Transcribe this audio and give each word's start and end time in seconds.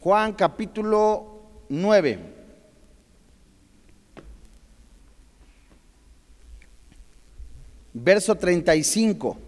Juan 0.00 0.32
capítulo 0.32 1.42
9. 1.68 2.18
Verso 7.92 8.34
35 8.34 9.38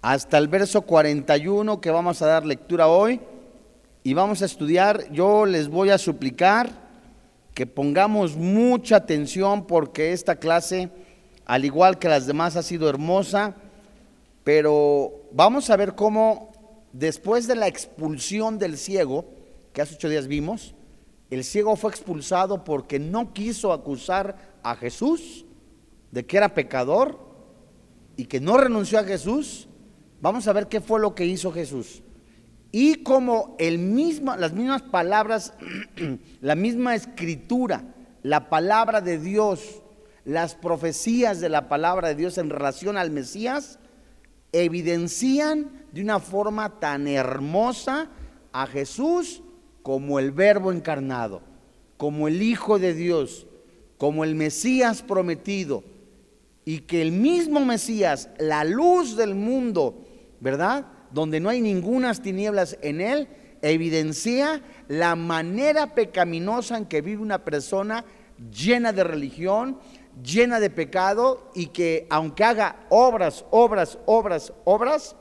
hasta 0.00 0.38
el 0.38 0.48
verso 0.48 0.82
41 0.82 1.80
que 1.80 1.90
vamos 1.90 2.22
a 2.22 2.26
dar 2.26 2.46
lectura 2.46 2.88
hoy 2.88 3.20
y 4.04 4.14
vamos 4.14 4.42
a 4.42 4.46
estudiar. 4.46 5.10
Yo 5.10 5.44
les 5.44 5.68
voy 5.68 5.90
a 5.90 5.98
suplicar 5.98 6.70
que 7.52 7.66
pongamos 7.66 8.36
mucha 8.36 8.96
atención 8.96 9.66
porque 9.66 10.12
esta 10.12 10.36
clase, 10.36 10.90
al 11.44 11.64
igual 11.64 11.98
que 11.98 12.08
las 12.08 12.26
demás, 12.26 12.56
ha 12.56 12.62
sido 12.62 12.88
hermosa, 12.88 13.56
pero 14.48 15.28
vamos 15.30 15.68
a 15.68 15.76
ver 15.76 15.94
cómo 15.94 16.52
después 16.94 17.46
de 17.46 17.54
la 17.54 17.68
expulsión 17.68 18.58
del 18.58 18.78
ciego, 18.78 19.26
que 19.74 19.82
hace 19.82 19.96
ocho 19.96 20.08
días 20.08 20.26
vimos, 20.26 20.74
el 21.28 21.44
ciego 21.44 21.76
fue 21.76 21.90
expulsado 21.90 22.64
porque 22.64 22.98
no 22.98 23.34
quiso 23.34 23.74
acusar 23.74 24.58
a 24.62 24.74
Jesús 24.74 25.44
de 26.12 26.24
que 26.24 26.38
era 26.38 26.54
pecador 26.54 27.18
y 28.16 28.24
que 28.24 28.40
no 28.40 28.56
renunció 28.56 28.98
a 28.98 29.04
Jesús. 29.04 29.68
Vamos 30.22 30.48
a 30.48 30.54
ver 30.54 30.68
qué 30.68 30.80
fue 30.80 30.98
lo 30.98 31.14
que 31.14 31.26
hizo 31.26 31.52
Jesús. 31.52 32.02
Y 32.72 33.02
como 33.02 33.54
el 33.58 33.78
mismo, 33.78 34.34
las 34.34 34.54
mismas 34.54 34.80
palabras, 34.80 35.52
la 36.40 36.54
misma 36.54 36.94
escritura, 36.94 37.84
la 38.22 38.48
palabra 38.48 39.02
de 39.02 39.18
Dios, 39.18 39.82
las 40.24 40.54
profecías 40.54 41.38
de 41.38 41.50
la 41.50 41.68
palabra 41.68 42.08
de 42.08 42.14
Dios 42.14 42.38
en 42.38 42.48
relación 42.48 42.96
al 42.96 43.10
Mesías, 43.10 43.78
evidencian 44.52 45.70
de 45.92 46.02
una 46.02 46.20
forma 46.20 46.80
tan 46.80 47.06
hermosa 47.08 48.08
a 48.52 48.66
Jesús 48.66 49.42
como 49.82 50.18
el 50.18 50.32
verbo 50.32 50.72
encarnado, 50.72 51.42
como 51.96 52.28
el 52.28 52.42
Hijo 52.42 52.78
de 52.78 52.94
Dios, 52.94 53.46
como 53.96 54.24
el 54.24 54.34
Mesías 54.34 55.02
prometido, 55.02 55.82
y 56.64 56.80
que 56.80 57.00
el 57.00 57.12
mismo 57.12 57.64
Mesías, 57.64 58.28
la 58.38 58.64
luz 58.64 59.16
del 59.16 59.34
mundo, 59.34 60.04
¿verdad? 60.40 60.86
Donde 61.10 61.40
no 61.40 61.48
hay 61.48 61.62
ninguna 61.62 62.12
tinieblas 62.14 62.76
en 62.82 63.00
él, 63.00 63.28
evidencia 63.62 64.62
la 64.86 65.16
manera 65.16 65.94
pecaminosa 65.94 66.76
en 66.76 66.86
que 66.86 67.00
vive 67.00 67.22
una 67.22 67.44
persona 67.44 68.04
llena 68.52 68.92
de 68.92 69.04
religión, 69.04 69.78
llena 70.22 70.60
de 70.60 70.70
pecado 70.70 71.50
y 71.54 71.66
que 71.66 72.06
aunque 72.10 72.44
haga 72.44 72.86
obras, 72.88 73.44
obras, 73.50 73.98
obras, 74.06 74.52
obras, 74.64 75.16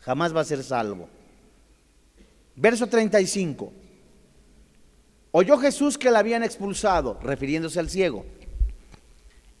jamás 0.00 0.34
va 0.34 0.40
a 0.40 0.44
ser 0.44 0.62
salvo. 0.62 1.08
Verso 2.54 2.86
35. 2.86 3.72
Oyó 5.32 5.58
Jesús 5.58 5.98
que 5.98 6.10
la 6.10 6.20
habían 6.20 6.42
expulsado, 6.42 7.18
refiriéndose 7.22 7.78
al 7.78 7.90
ciego. 7.90 8.24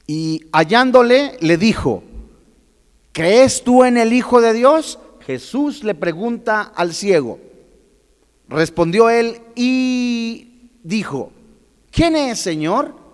Y 0.06 0.46
hallándole, 0.52 1.36
le 1.40 1.58
dijo, 1.58 2.02
¿crees 3.12 3.62
tú 3.62 3.84
en 3.84 3.98
el 3.98 4.12
Hijo 4.12 4.40
de 4.40 4.54
Dios? 4.54 4.98
Jesús 5.20 5.84
le 5.84 5.94
pregunta 5.94 6.62
al 6.62 6.94
ciego. 6.94 7.40
Respondió 8.48 9.10
él 9.10 9.40
y 9.56 10.70
dijo, 10.84 11.32
¿quién 11.90 12.14
es, 12.14 12.38
Señor? 12.38 13.05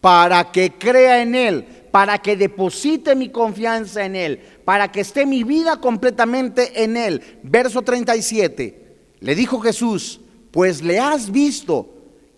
Para 0.00 0.52
que 0.52 0.72
crea 0.72 1.22
en 1.22 1.34
Él, 1.34 1.64
para 1.90 2.18
que 2.18 2.36
deposite 2.36 3.14
mi 3.14 3.30
confianza 3.30 4.04
en 4.04 4.14
Él, 4.14 4.40
para 4.64 4.92
que 4.92 5.00
esté 5.00 5.26
mi 5.26 5.42
vida 5.42 5.80
completamente 5.80 6.84
en 6.84 6.96
Él. 6.96 7.40
Verso 7.42 7.82
37. 7.82 8.96
Le 9.20 9.34
dijo 9.34 9.60
Jesús, 9.60 10.20
pues 10.50 10.82
le 10.82 10.98
has 10.98 11.30
visto 11.30 11.88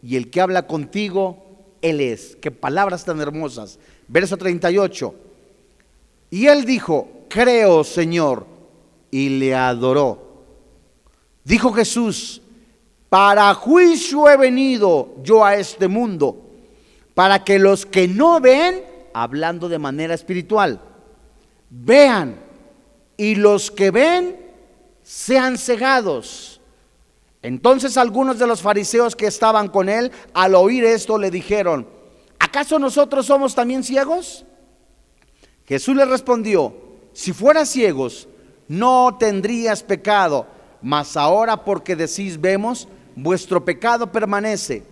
y 0.02 0.16
el 0.16 0.30
que 0.30 0.40
habla 0.40 0.66
contigo, 0.66 1.44
Él 1.82 2.00
es. 2.00 2.36
Qué 2.40 2.50
palabras 2.50 3.04
tan 3.04 3.20
hermosas. 3.20 3.78
Verso 4.08 4.36
38. 4.36 5.14
Y 6.30 6.46
él 6.46 6.64
dijo, 6.64 7.08
creo 7.28 7.84
Señor, 7.84 8.46
y 9.10 9.28
le 9.28 9.54
adoró. 9.54 10.44
Dijo 11.44 11.72
Jesús, 11.72 12.40
para 13.08 13.52
juicio 13.54 14.28
he 14.28 14.36
venido 14.36 15.16
yo 15.22 15.44
a 15.44 15.56
este 15.56 15.88
mundo, 15.88 16.49
para 17.14 17.44
que 17.44 17.58
los 17.58 17.86
que 17.86 18.08
no 18.08 18.40
ven, 18.40 18.84
hablando 19.12 19.68
de 19.68 19.78
manera 19.78 20.14
espiritual, 20.14 20.80
vean, 21.70 22.36
y 23.16 23.34
los 23.34 23.70
que 23.70 23.90
ven 23.90 24.36
sean 25.02 25.58
cegados. 25.58 26.60
Entonces 27.42 27.96
algunos 27.96 28.38
de 28.38 28.46
los 28.46 28.62
fariseos 28.62 29.16
que 29.16 29.26
estaban 29.26 29.68
con 29.68 29.88
él, 29.88 30.10
al 30.34 30.54
oír 30.54 30.84
esto, 30.84 31.18
le 31.18 31.30
dijeron, 31.30 31.86
¿acaso 32.38 32.78
nosotros 32.78 33.26
somos 33.26 33.54
también 33.54 33.82
ciegos? 33.82 34.44
Jesús 35.66 35.96
le 35.96 36.04
respondió, 36.04 36.74
si 37.12 37.32
fueras 37.32 37.68
ciegos, 37.68 38.28
no 38.68 39.16
tendrías 39.18 39.82
pecado, 39.82 40.46
mas 40.82 41.16
ahora 41.16 41.64
porque 41.64 41.96
decís 41.96 42.40
vemos, 42.40 42.88
vuestro 43.16 43.64
pecado 43.64 44.10
permanece. 44.10 44.84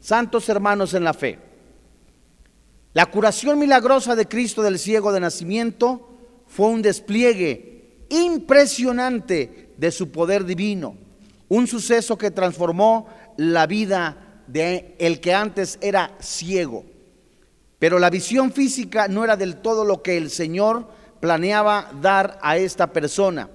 Santos 0.00 0.48
hermanos 0.48 0.94
en 0.94 1.04
la 1.04 1.14
fe, 1.14 1.38
la 2.92 3.06
curación 3.06 3.58
milagrosa 3.58 4.16
de 4.16 4.26
Cristo 4.26 4.62
del 4.62 4.78
ciego 4.78 5.12
de 5.12 5.20
nacimiento 5.20 6.08
fue 6.48 6.66
un 6.66 6.82
despliegue 6.82 8.06
impresionante 8.08 9.70
de 9.76 9.90
su 9.92 10.10
poder 10.10 10.44
divino, 10.44 10.96
un 11.48 11.68
suceso 11.68 12.18
que 12.18 12.32
transformó 12.32 13.06
la 13.36 13.66
vida 13.66 14.42
de 14.48 14.96
el 14.98 15.20
que 15.20 15.32
antes 15.32 15.78
era 15.80 16.16
ciego. 16.18 16.84
Pero 17.78 17.98
la 17.98 18.10
visión 18.10 18.52
física 18.52 19.06
no 19.06 19.22
era 19.22 19.36
del 19.36 19.56
todo 19.56 19.84
lo 19.84 20.02
que 20.02 20.16
el 20.16 20.28
Señor 20.28 20.88
planeaba 21.20 21.92
dar 22.02 22.38
a 22.42 22.56
esta 22.56 22.92
persona. 22.92 23.48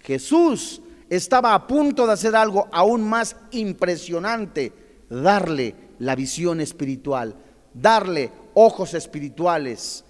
Jesús 0.00 0.82
estaba 1.08 1.54
a 1.54 1.66
punto 1.66 2.06
de 2.06 2.12
hacer 2.12 2.36
algo 2.36 2.68
aún 2.70 3.02
más 3.08 3.36
impresionante, 3.52 4.72
darle 5.08 5.83
la 5.98 6.14
visión 6.14 6.60
espiritual, 6.60 7.34
darle 7.72 8.30
ojos 8.54 8.94
espirituales. 8.94 10.04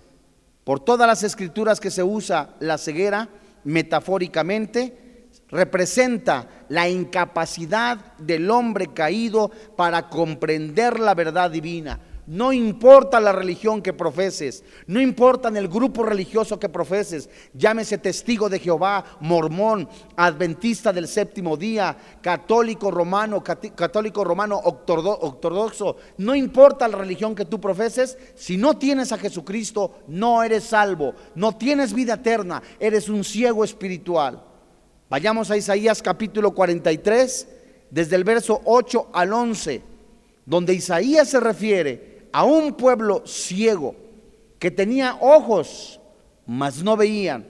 Por 0.64 0.80
todas 0.80 1.06
las 1.06 1.22
escrituras 1.22 1.80
que 1.80 1.90
se 1.90 2.02
usa 2.02 2.54
la 2.60 2.78
ceguera, 2.78 3.28
metafóricamente, 3.64 5.28
representa 5.48 6.48
la 6.68 6.88
incapacidad 6.88 8.16
del 8.18 8.50
hombre 8.50 8.88
caído 8.88 9.50
para 9.76 10.08
comprender 10.08 10.98
la 10.98 11.14
verdad 11.14 11.50
divina. 11.50 11.98
No 12.26 12.54
importa 12.54 13.20
la 13.20 13.32
religión 13.32 13.82
que 13.82 13.92
profeses, 13.92 14.64
no 14.86 14.98
importa 14.98 15.50
el 15.50 15.68
grupo 15.68 16.02
religioso 16.02 16.58
que 16.58 16.70
profeses, 16.70 17.28
llámese 17.52 17.98
testigo 17.98 18.48
de 18.48 18.58
Jehová, 18.58 19.04
mormón, 19.20 19.86
adventista 20.16 20.90
del 20.90 21.06
séptimo 21.06 21.54
día, 21.58 21.94
católico 22.22 22.90
romano, 22.90 23.44
católico 23.44 24.24
romano 24.24 24.58
ortodoxo, 24.64 25.96
no 26.16 26.34
importa 26.34 26.88
la 26.88 26.96
religión 26.96 27.34
que 27.34 27.44
tú 27.44 27.60
profeses, 27.60 28.16
si 28.34 28.56
no 28.56 28.78
tienes 28.78 29.12
a 29.12 29.18
Jesucristo, 29.18 29.98
no 30.08 30.42
eres 30.42 30.64
salvo, 30.64 31.14
no 31.34 31.56
tienes 31.58 31.92
vida 31.92 32.14
eterna, 32.14 32.62
eres 32.80 33.10
un 33.10 33.22
ciego 33.22 33.64
espiritual. 33.64 34.42
Vayamos 35.10 35.50
a 35.50 35.58
Isaías 35.58 36.00
capítulo 36.00 36.54
43, 36.54 37.48
desde 37.90 38.16
el 38.16 38.24
verso 38.24 38.62
8 38.64 39.10
al 39.12 39.32
11, 39.32 39.82
donde 40.46 40.72
Isaías 40.72 41.28
se 41.28 41.38
refiere 41.38 42.13
a 42.34 42.42
un 42.42 42.72
pueblo 42.72 43.22
ciego 43.24 43.94
que 44.58 44.72
tenía 44.72 45.18
ojos, 45.20 46.00
mas 46.46 46.82
no 46.82 46.96
veían, 46.96 47.46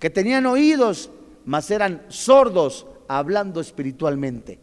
que 0.00 0.10
tenían 0.10 0.44
oídos, 0.46 1.08
mas 1.44 1.70
eran 1.70 2.04
sordos 2.08 2.84
hablando 3.06 3.60
espiritualmente. 3.60 4.58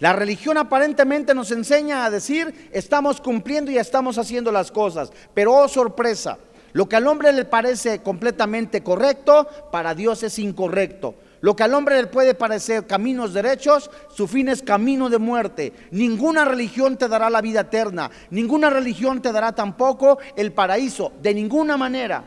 La 0.00 0.12
religión 0.12 0.58
aparentemente 0.58 1.34
nos 1.34 1.52
enseña 1.52 2.04
a 2.04 2.10
decir, 2.10 2.68
estamos 2.72 3.20
cumpliendo 3.20 3.70
y 3.70 3.78
estamos 3.78 4.18
haciendo 4.18 4.50
las 4.50 4.72
cosas, 4.72 5.12
pero 5.32 5.54
oh 5.54 5.68
sorpresa, 5.68 6.38
lo 6.72 6.88
que 6.88 6.96
al 6.96 7.06
hombre 7.06 7.32
le 7.32 7.44
parece 7.44 8.00
completamente 8.00 8.82
correcto, 8.82 9.46
para 9.70 9.94
Dios 9.94 10.24
es 10.24 10.36
incorrecto. 10.40 11.14
Lo 11.42 11.56
que 11.56 11.64
al 11.64 11.74
hombre 11.74 12.00
le 12.00 12.06
puede 12.06 12.34
parecer 12.34 12.86
caminos 12.86 13.34
derechos, 13.34 13.90
su 14.14 14.28
fin 14.28 14.48
es 14.48 14.62
camino 14.62 15.10
de 15.10 15.18
muerte. 15.18 15.72
Ninguna 15.90 16.44
religión 16.44 16.96
te 16.96 17.08
dará 17.08 17.28
la 17.28 17.40
vida 17.40 17.62
eterna. 17.62 18.12
Ninguna 18.30 18.70
religión 18.70 19.20
te 19.20 19.32
dará 19.32 19.52
tampoco 19.52 20.18
el 20.36 20.52
paraíso. 20.52 21.12
De 21.20 21.34
ninguna 21.34 21.76
manera. 21.76 22.24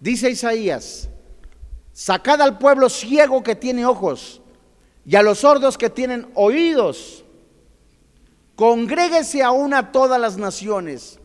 Dice 0.00 0.28
Isaías, 0.28 1.08
sacad 1.94 2.42
al 2.42 2.58
pueblo 2.58 2.90
ciego 2.90 3.42
que 3.42 3.56
tiene 3.56 3.86
ojos 3.86 4.42
y 5.06 5.16
a 5.16 5.22
los 5.22 5.38
sordos 5.38 5.78
que 5.78 5.88
tienen 5.88 6.30
oídos. 6.34 7.24
Congréguese 8.54 9.42
aún 9.42 9.72
a 9.72 9.92
todas 9.92 10.20
las 10.20 10.36
naciones 10.36 11.18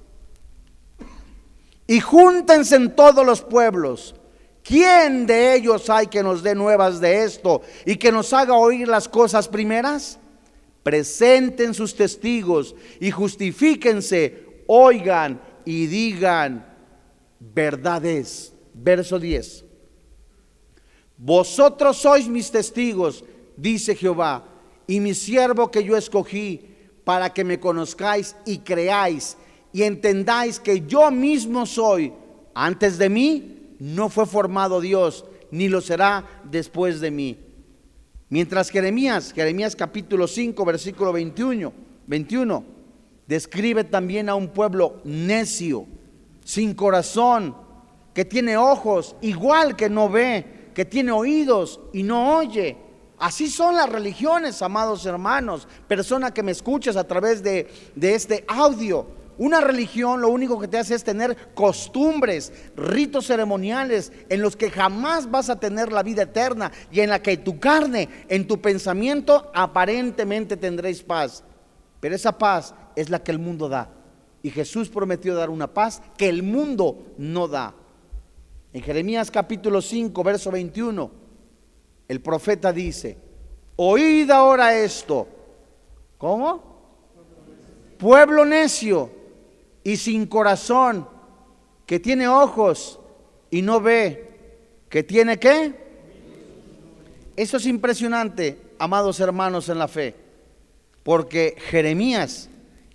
y 1.88 2.00
júntense 2.00 2.78
en 2.78 2.96
todos 2.96 3.26
los 3.26 3.42
pueblos. 3.42 4.16
¿Quién 4.64 5.26
de 5.26 5.56
ellos 5.56 5.90
hay 5.90 6.08
que 6.08 6.24
nos 6.24 6.42
dé 6.42 6.56
nuevas 6.56 7.02
de 7.02 7.24
esto 7.24 7.62
y 7.86 7.98
que 7.98 8.12
nos 8.12 8.32
haga 8.32 8.54
oír 8.54 8.88
las 8.88 9.10
cosas 9.10 9.48
primeras? 9.48 10.18
Presenten 10.82 11.74
sus 11.74 11.94
testigos 11.96 12.74
y 13.00 13.12
justifíquense, 13.12 14.64
oigan 14.68 15.42
y 15.66 15.86
digan, 15.88 16.66
verdad 17.40 18.06
es. 18.06 18.54
Verso 18.74 19.20
10. 19.20 19.66
Vosotros 21.18 21.98
sois 21.98 22.28
mis 22.28 22.50
testigos, 22.50 23.24
dice 23.56 23.96
Jehová, 23.96 24.46
y 24.88 25.00
mi 25.00 25.14
siervo 25.14 25.70
que 25.70 25.84
yo 25.84 25.96
escogí 25.96 26.70
para 27.04 27.32
que 27.32 27.44
me 27.44 27.60
conozcáis 27.60 28.36
y 28.46 28.60
creáis 28.60 29.38
y 29.72 29.84
entendáis 29.84 30.60
que 30.60 30.86
yo 30.86 31.12
mismo 31.12 31.66
soy. 31.66 32.14
Antes 32.54 32.98
de 32.98 33.10
mí 33.10 33.63
no 33.84 34.08
fue 34.08 34.26
formado 34.26 34.80
Dios, 34.80 35.26
ni 35.52 35.68
lo 35.68 35.82
será 35.82 36.26
después 36.46 37.02
de 37.02 37.12
mí. 37.12 37.38
Mientras 38.30 38.70
Jeremías, 38.70 39.34
Jeremías 39.34 39.76
capítulo 39.76 40.28
5, 40.28 40.64
versículo 40.64 41.12
21, 41.12 41.74
21, 42.08 42.64
describe 43.28 43.84
también 43.84 44.30
a 44.30 44.36
un 44.36 44.48
pueblo 44.48 45.02
necio, 45.04 45.86
sin 46.46 46.74
corazón, 46.74 47.56
que 48.14 48.24
tiene 48.24 48.56
ojos 48.56 49.16
igual 49.22 49.76
que 49.76 49.90
no 49.90 50.08
ve, 50.08 50.70
que 50.74 50.86
tiene 50.86 51.12
oídos 51.12 51.82
y 51.92 52.04
no 52.04 52.38
oye 52.38 52.78
Así 53.24 53.50
son 53.50 53.78
las 53.78 53.88
religiones, 53.88 54.62
amados 54.62 55.06
hermanos, 55.06 55.66
persona 55.88 56.34
que 56.34 56.44
me 56.44 56.52
escuchas 56.52 56.98
a 56.98 57.06
través 57.06 57.42
de, 57.42 57.70
este 57.96 58.44
audio. 58.50 59.08
Una 59.38 59.62
religión 59.62 60.22
lo 60.22 60.30
único 60.30 60.60
que 60.60 60.68
te 60.68 60.78
hace 60.78 60.96
es 60.96 61.04
tener 61.04 61.54
costumbres, 61.54 62.54
ritos 62.76 63.28
ceremoniales 63.28 64.12
en 64.30 64.42
los 64.42 64.56
que 64.56 64.70
jamás 64.70 65.30
vas 65.30 65.50
a 65.50 65.60
tener 65.60 65.92
la 65.92 66.04
vida 66.04 66.24
eterna 66.24 66.72
y 66.92 67.00
en 67.00 67.10
la 67.10 67.22
que 67.22 67.38
tu 67.38 67.60
carne, 67.60 68.10
en 68.30 68.48
tu 68.48 68.62
pensamiento, 68.62 69.52
aparentemente 69.54 70.58
tendréis 70.58 71.02
paz. 71.02 71.44
Pero 72.00 72.16
esa 72.16 72.38
paz 72.38 72.76
es 72.96 73.10
la 73.10 73.24
que 73.24 73.32
el 73.32 73.40
mundo 73.40 73.70
da. 73.70 73.90
Y 74.42 74.50
Jesús 74.50 74.90
prometió 74.90 75.36
dar 75.36 75.50
una 75.50 75.74
paz 75.74 76.02
que 76.18 76.30
el 76.30 76.44
mundo 76.44 77.14
no 77.18 77.48
da. 77.48 77.74
En 78.74 78.82
Jeremías 78.82 79.32
capítulo 79.32 79.82
5, 79.82 80.24
verso 80.24 80.52
21 80.52 81.24
el 82.08 82.22
profeta 82.22 82.72
dice, 82.72 83.18
oíd 83.76 84.30
ahora 84.30 84.78
esto. 84.78 85.28
¿Cómo? 86.18 86.62
Pueblo 87.98 88.46
necio 88.46 89.10
y 89.84 89.98
sin 89.98 90.26
corazón, 90.26 91.08
que 91.86 92.00
tiene 92.00 92.28
ojos 92.28 93.00
y 93.50 93.62
no 93.62 93.82
ve, 93.82 94.32
que 94.90 95.04
tiene 95.04 95.38
qué? 95.38 95.74
Eso 97.36 97.58
es 97.58 97.66
impresionante, 97.66 98.60
amados 98.80 99.20
hermanos 99.20 99.70
en 99.70 99.80
la 99.80 99.88
fe, 99.88 100.16
porque 101.04 101.56
Jeremías, 101.70 102.50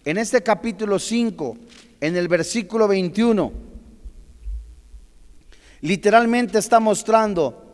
en 0.05 0.19
este 0.19 0.43
capítulo 0.43 0.99
5, 0.99 1.56
en 2.00 2.17
el 2.17 2.29
versículo 2.29 2.88
21, 2.88 3.52
literalmente 5.81 6.58
está 6.58 6.81
mostrando 6.81 7.64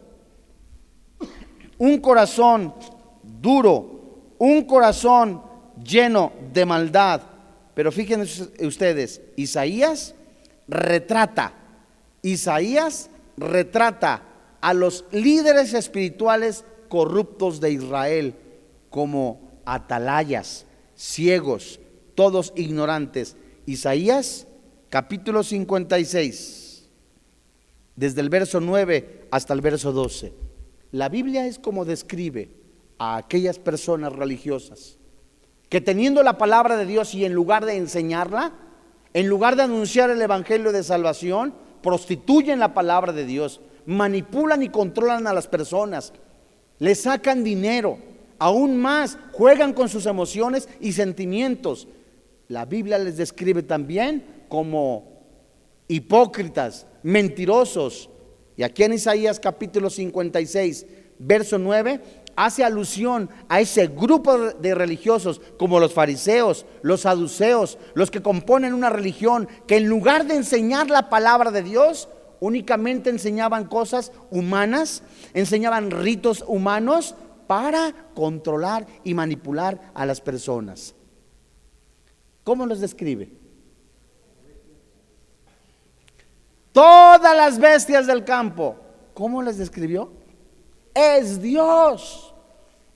un 1.78 1.98
corazón 1.98 2.74
duro, 3.22 4.34
un 4.38 4.64
corazón 4.64 5.42
lleno 5.82 6.32
de 6.52 6.64
maldad. 6.64 7.20
Pero 7.74 7.90
fíjense 7.90 8.50
ustedes, 8.64 9.20
Isaías 9.36 10.14
retrata, 10.68 11.54
Isaías 12.22 13.10
retrata 13.36 14.22
a 14.60 14.72
los 14.72 15.04
líderes 15.10 15.74
espirituales 15.74 16.64
corruptos 16.88 17.60
de 17.60 17.72
Israel 17.72 18.34
como 18.90 19.60
atalayas, 19.64 20.66
ciegos, 20.94 21.80
todos 22.14 22.52
ignorantes. 22.56 23.36
Isaías 23.66 24.46
capítulo 24.88 25.42
56, 25.42 26.88
desde 27.96 28.20
el 28.20 28.28
verso 28.28 28.60
9 28.60 29.26
hasta 29.32 29.52
el 29.52 29.60
verso 29.60 29.92
12. 29.92 30.32
La 30.92 31.08
Biblia 31.08 31.46
es 31.46 31.58
como 31.58 31.84
describe 31.84 32.50
a 32.98 33.16
aquellas 33.16 33.58
personas 33.58 34.12
religiosas 34.12 34.98
que 35.74 35.80
teniendo 35.80 36.22
la 36.22 36.38
palabra 36.38 36.76
de 36.76 36.86
Dios 36.86 37.16
y 37.16 37.24
en 37.24 37.32
lugar 37.32 37.64
de 37.64 37.76
enseñarla, 37.76 38.52
en 39.12 39.26
lugar 39.26 39.56
de 39.56 39.64
anunciar 39.64 40.08
el 40.08 40.22
Evangelio 40.22 40.70
de 40.70 40.84
salvación, 40.84 41.52
prostituyen 41.82 42.60
la 42.60 42.74
palabra 42.74 43.12
de 43.12 43.26
Dios, 43.26 43.60
manipulan 43.84 44.62
y 44.62 44.68
controlan 44.68 45.26
a 45.26 45.32
las 45.32 45.48
personas, 45.48 46.12
le 46.78 46.94
sacan 46.94 47.42
dinero, 47.42 47.98
aún 48.38 48.76
más 48.76 49.18
juegan 49.32 49.72
con 49.72 49.88
sus 49.88 50.06
emociones 50.06 50.68
y 50.80 50.92
sentimientos. 50.92 51.88
La 52.46 52.66
Biblia 52.66 52.96
les 52.96 53.16
describe 53.16 53.64
también 53.64 54.44
como 54.48 55.24
hipócritas, 55.88 56.86
mentirosos, 57.02 58.10
y 58.56 58.62
aquí 58.62 58.84
en 58.84 58.92
Isaías 58.92 59.40
capítulo 59.40 59.90
56, 59.90 60.86
verso 61.18 61.58
9, 61.58 62.00
hace 62.36 62.64
alusión 62.64 63.30
a 63.48 63.60
ese 63.60 63.86
grupo 63.88 64.36
de 64.38 64.74
religiosos 64.74 65.40
como 65.58 65.80
los 65.80 65.92
fariseos, 65.92 66.66
los 66.82 67.02
saduceos, 67.02 67.78
los 67.94 68.10
que 68.10 68.22
componen 68.22 68.74
una 68.74 68.90
religión 68.90 69.48
que 69.66 69.76
en 69.76 69.88
lugar 69.88 70.26
de 70.26 70.36
enseñar 70.36 70.90
la 70.90 71.08
palabra 71.08 71.50
de 71.50 71.62
Dios, 71.62 72.08
únicamente 72.40 73.10
enseñaban 73.10 73.66
cosas 73.66 74.12
humanas, 74.30 75.02
enseñaban 75.32 75.90
ritos 75.90 76.44
humanos 76.46 77.14
para 77.46 77.94
controlar 78.14 78.86
y 79.04 79.14
manipular 79.14 79.92
a 79.94 80.06
las 80.06 80.20
personas. 80.20 80.94
¿Cómo 82.42 82.66
los 82.66 82.80
describe? 82.80 83.32
Todas 86.72 87.36
las 87.36 87.58
bestias 87.58 88.06
del 88.06 88.24
campo. 88.24 88.76
¿Cómo 89.14 89.42
les 89.42 89.56
describió? 89.58 90.23
Es 90.94 91.42
Dios. 91.42 92.32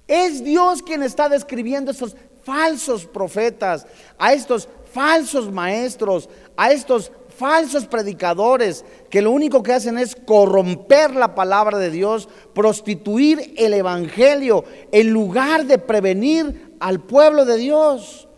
Es 0.07 0.43
Dios 0.43 0.83
quien 0.83 1.03
está 1.03 1.29
describiendo 1.29 1.91
estos 1.91 2.17
falsos 2.43 3.05
profetas, 3.05 3.87
a 4.17 4.33
estos 4.33 4.69
falsos 4.91 5.53
maestros, 5.53 6.31
a 6.57 6.73
estos 6.73 7.13
falsos 7.37 7.87
predicadores 7.87 8.85
que 9.11 9.23
lo 9.23 9.31
único 9.31 9.63
que 9.63 9.73
hacen 9.73 9.99
es 9.99 10.17
corromper 10.17 11.15
la 11.15 11.35
palabra 11.35 11.79
de 11.79 11.91
Dios, 11.91 12.29
prostituir 12.55 13.55
el 13.57 13.75
Evangelio 13.75 14.65
en 14.91 15.11
lugar 15.11 15.67
de 15.67 15.79
prevenir 15.79 16.75
al 16.81 17.01
pueblo 17.01 17.45
de 17.45 17.59
Dios. 17.59 18.29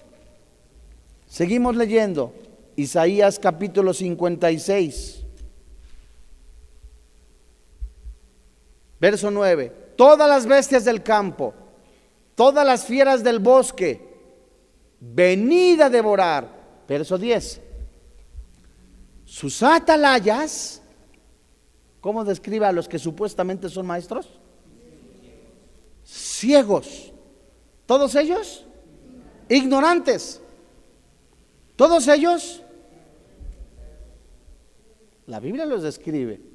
Seguimos 1.27 1.77
leyendo 1.77 2.35
Isaías 2.77 3.39
capítulo 3.39 3.95
56. 3.95 5.20
Verso 9.01 9.31
9. 9.31 9.73
Todas 9.97 10.29
las 10.29 10.47
bestias 10.47 10.85
del 10.85 11.03
campo, 11.03 11.55
todas 12.35 12.67
las 12.67 12.85
fieras 12.85 13.25
del 13.25 13.39
bosque, 13.39 14.01
venid 15.01 15.81
a 15.81 15.91
devorar. 15.91 16.61
Verso 16.87 17.17
10. 17.17 17.61
Sus 19.25 19.63
atalayas, 19.63 20.83
¿cómo 22.01 22.25
describe 22.25 22.67
a 22.67 22.73
los 22.73 22.89
que 22.89 22.99
supuestamente 22.99 23.69
son 23.69 23.87
maestros? 23.87 24.39
Ciegos. 26.05 27.13
¿Todos 27.87 28.15
ellos? 28.17 28.67
Ignorantes. 29.49 30.41
¿Todos 31.77 32.07
ellos? 32.09 32.63
La 35.27 35.41
Biblia 35.41 35.65
los 35.65 35.83
describe 35.83 36.50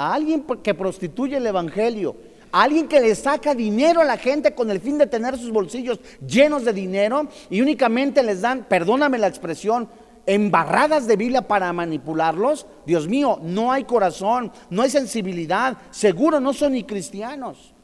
a 0.00 0.14
alguien 0.14 0.46
que 0.62 0.72
prostituye 0.72 1.36
el 1.36 1.46
Evangelio, 1.46 2.16
a 2.52 2.62
alguien 2.62 2.88
que 2.88 3.00
le 3.00 3.14
saca 3.14 3.54
dinero 3.54 4.00
a 4.00 4.04
la 4.04 4.16
gente 4.16 4.54
con 4.54 4.70
el 4.70 4.80
fin 4.80 4.96
de 4.96 5.06
tener 5.06 5.36
sus 5.36 5.50
bolsillos 5.50 6.00
llenos 6.26 6.64
de 6.64 6.72
dinero 6.72 7.28
y 7.50 7.60
únicamente 7.60 8.22
les 8.22 8.40
dan, 8.40 8.64
perdóname 8.66 9.18
la 9.18 9.26
expresión, 9.26 9.90
embarradas 10.24 11.06
de 11.06 11.16
Biblia 11.16 11.42
para 11.42 11.70
manipularlos, 11.74 12.66
Dios 12.86 13.08
mío, 13.08 13.40
no 13.42 13.72
hay 13.72 13.84
corazón, 13.84 14.50
no 14.70 14.80
hay 14.80 14.88
sensibilidad, 14.88 15.76
seguro 15.90 16.40
no 16.40 16.54
son 16.54 16.72
ni 16.72 16.84
cristianos. 16.84 17.74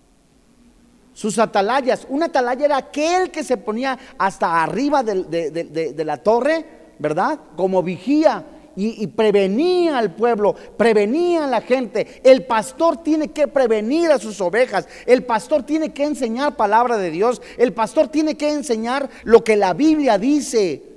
Sus 1.12 1.38
atalayas, 1.38 2.06
una 2.08 2.26
atalaya 2.26 2.64
era 2.64 2.76
aquel 2.78 3.30
que 3.30 3.44
se 3.44 3.58
ponía 3.58 3.98
hasta 4.16 4.62
arriba 4.62 5.02
de, 5.02 5.50
de 5.50 6.04
la 6.04 6.16
torre, 6.16 6.64
¿verdad? 6.98 7.38
Como 7.56 7.82
vigía 7.82 8.42
y, 8.76 9.06
prevenía 9.08 9.98
al 9.98 10.14
pueblo, 10.14 10.54
prevenía 10.76 11.44
a 11.44 11.48
la 11.48 11.60
gente. 11.62 12.20
El 12.22 12.44
pastor 12.44 13.02
tiene 13.02 13.28
que 13.28 13.48
prevenir 13.48 14.10
a 14.10 14.18
sus 14.18 14.40
ovejas. 14.40 14.86
El 15.06 15.24
pastor 15.24 15.62
tiene 15.62 15.92
que 15.92 16.04
enseñar 16.04 16.56
palabra 16.56 16.96
de 16.98 17.10
Dios. 17.10 17.40
El 17.56 17.72
pastor 17.72 18.08
tiene 18.08 18.36
que 18.36 18.50
enseñar 18.50 19.08
lo 19.24 19.42
que 19.42 19.56
la 19.56 19.72
Biblia 19.72 20.18
dice. 20.18 20.95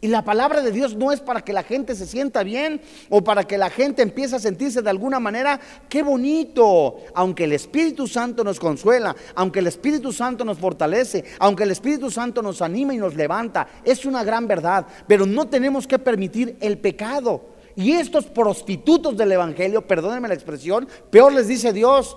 Y 0.00 0.08
la 0.08 0.22
palabra 0.22 0.60
de 0.60 0.72
Dios 0.72 0.94
no 0.94 1.10
es 1.10 1.20
para 1.20 1.40
que 1.40 1.54
la 1.54 1.62
gente 1.62 1.94
se 1.94 2.06
sienta 2.06 2.42
bien 2.42 2.82
o 3.08 3.24
para 3.24 3.44
que 3.44 3.56
la 3.56 3.70
gente 3.70 4.02
empiece 4.02 4.36
a 4.36 4.38
sentirse 4.38 4.82
de 4.82 4.90
alguna 4.90 5.18
manera. 5.18 5.58
Qué 5.88 6.02
bonito. 6.02 6.96
Aunque 7.14 7.44
el 7.44 7.52
Espíritu 7.52 8.06
Santo 8.06 8.44
nos 8.44 8.60
consuela, 8.60 9.16
aunque 9.34 9.60
el 9.60 9.66
Espíritu 9.66 10.12
Santo 10.12 10.44
nos 10.44 10.58
fortalece, 10.58 11.24
aunque 11.38 11.62
el 11.62 11.70
Espíritu 11.70 12.10
Santo 12.10 12.42
nos 12.42 12.60
anima 12.60 12.94
y 12.94 12.98
nos 12.98 13.14
levanta, 13.14 13.66
es 13.84 14.04
una 14.04 14.22
gran 14.22 14.46
verdad. 14.46 14.86
Pero 15.08 15.24
no 15.24 15.48
tenemos 15.48 15.86
que 15.86 15.98
permitir 15.98 16.58
el 16.60 16.78
pecado. 16.78 17.56
Y 17.74 17.92
estos 17.92 18.26
prostitutos 18.26 19.16
del 19.16 19.32
Evangelio, 19.32 19.86
perdónenme 19.86 20.28
la 20.28 20.34
expresión, 20.34 20.88
peor 21.10 21.32
les 21.32 21.48
dice 21.48 21.72
Dios. 21.72 22.16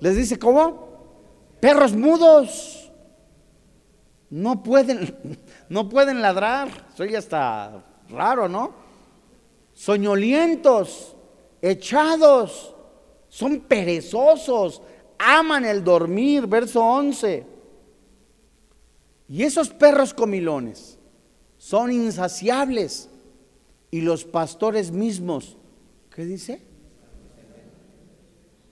Les 0.00 0.16
dice, 0.16 0.38
¿cómo? 0.38 0.88
Perros 1.60 1.94
mudos. 1.94 2.90
No 4.30 4.62
pueden, 4.62 5.16
no 5.68 5.88
pueden 5.88 6.22
ladrar. 6.22 6.68
Soy 6.94 7.14
hasta 7.14 7.84
raro, 8.08 8.48
¿no? 8.48 8.72
Soñolientos, 9.74 11.14
echados, 11.62 12.74
son 13.28 13.60
perezosos, 13.60 14.82
aman 15.18 15.64
el 15.64 15.84
dormir, 15.84 16.46
verso 16.46 16.82
11. 16.84 17.46
Y 19.28 19.42
esos 19.42 19.68
perros 19.70 20.14
comilones 20.14 20.98
son 21.58 21.92
insaciables. 21.92 23.10
Y 23.90 24.02
los 24.02 24.24
pastores 24.24 24.90
mismos, 24.90 25.56
¿qué 26.14 26.24
dice? 26.24 26.60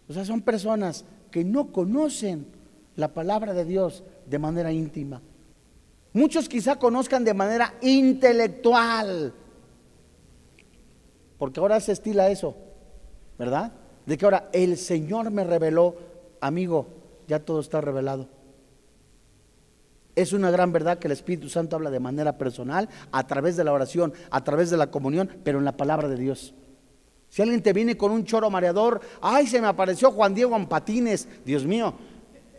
O 0.09 0.13
sea, 0.13 0.25
son 0.25 0.43
personas 0.43 1.05
que 1.31 1.43
no 1.43 1.73
conocen 1.73 2.47
la 2.97 3.15
palabra 3.15 3.55
de 3.55 3.65
Dios 3.65 4.05
de 4.27 4.39
manera 4.39 4.73
íntima. 4.73 5.23
Muchos 6.17 6.49
quizá 6.49 6.77
conozcan 6.77 7.25
de 7.25 7.35
manera 7.35 7.75
intelectual, 7.83 9.35
porque 11.37 11.61
ahora 11.61 11.79
se 11.79 11.93
estila 11.93 12.31
eso, 12.31 12.57
¿verdad? 13.39 13.75
De 14.07 14.17
que 14.17 14.25
ahora 14.25 14.49
el 14.55 14.79
Señor 14.79 15.31
me 15.31 15.45
reveló, 15.45 15.95
amigo, 16.41 16.87
ya 17.29 17.41
todo 17.41 17.61
está 17.61 17.83
revelado. 17.83 18.31
Es 20.15 20.33
una 20.33 20.51
gran 20.51 20.73
verdad 20.73 20.99
que 20.99 21.07
el 21.07 21.13
Espíritu 21.13 21.51
Santo 21.51 21.77
habla 21.77 21.91
de 21.91 22.01
manera 22.01 22.39
personal, 22.39 22.89
a 23.13 23.27
través 23.27 23.59
de 23.59 23.65
la 23.65 23.75
oración, 23.75 24.15
a 24.31 24.43
través 24.43 24.71
de 24.71 24.79
la 24.79 24.91
comunión, 24.91 25.29
pero 25.45 25.59
en 25.59 25.67
la 25.67 25.77
palabra 25.77 26.09
de 26.09 26.17
Dios. 26.17 26.55
Si 27.29 27.43
alguien 27.43 27.63
te 27.63 27.75
viene 27.75 27.99
con 27.99 28.11
un 28.11 28.25
choro 28.25 28.49
mareador, 28.49 29.03
ay, 29.21 29.47
se 29.47 29.61
me 29.61 29.67
apareció 29.67 30.11
Juan 30.13 30.33
Diego 30.33 30.57
en 30.57 30.65
patines, 30.65 31.29
Dios 31.45 31.67
mío, 31.67 31.93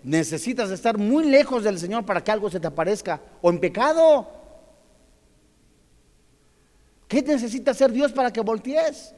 necesitas 0.04 0.70
estar 0.72 0.98
muy 0.98 1.26
lejos 1.26 1.64
del 1.64 1.80
Señor 1.80 2.06
para 2.06 2.24
que 2.24 2.32
algo 2.32 2.50
se 2.50 2.60
te 2.60 2.68
aparezca, 2.68 3.22
o 3.42 3.50
en 3.50 3.60
pecado. 3.60 4.28
¿Qué 7.08 7.22
necesita 7.22 7.72
hacer 7.72 7.92
Dios 7.92 8.12
para 8.12 8.32
que 8.32 8.42
voltees? 8.42 9.14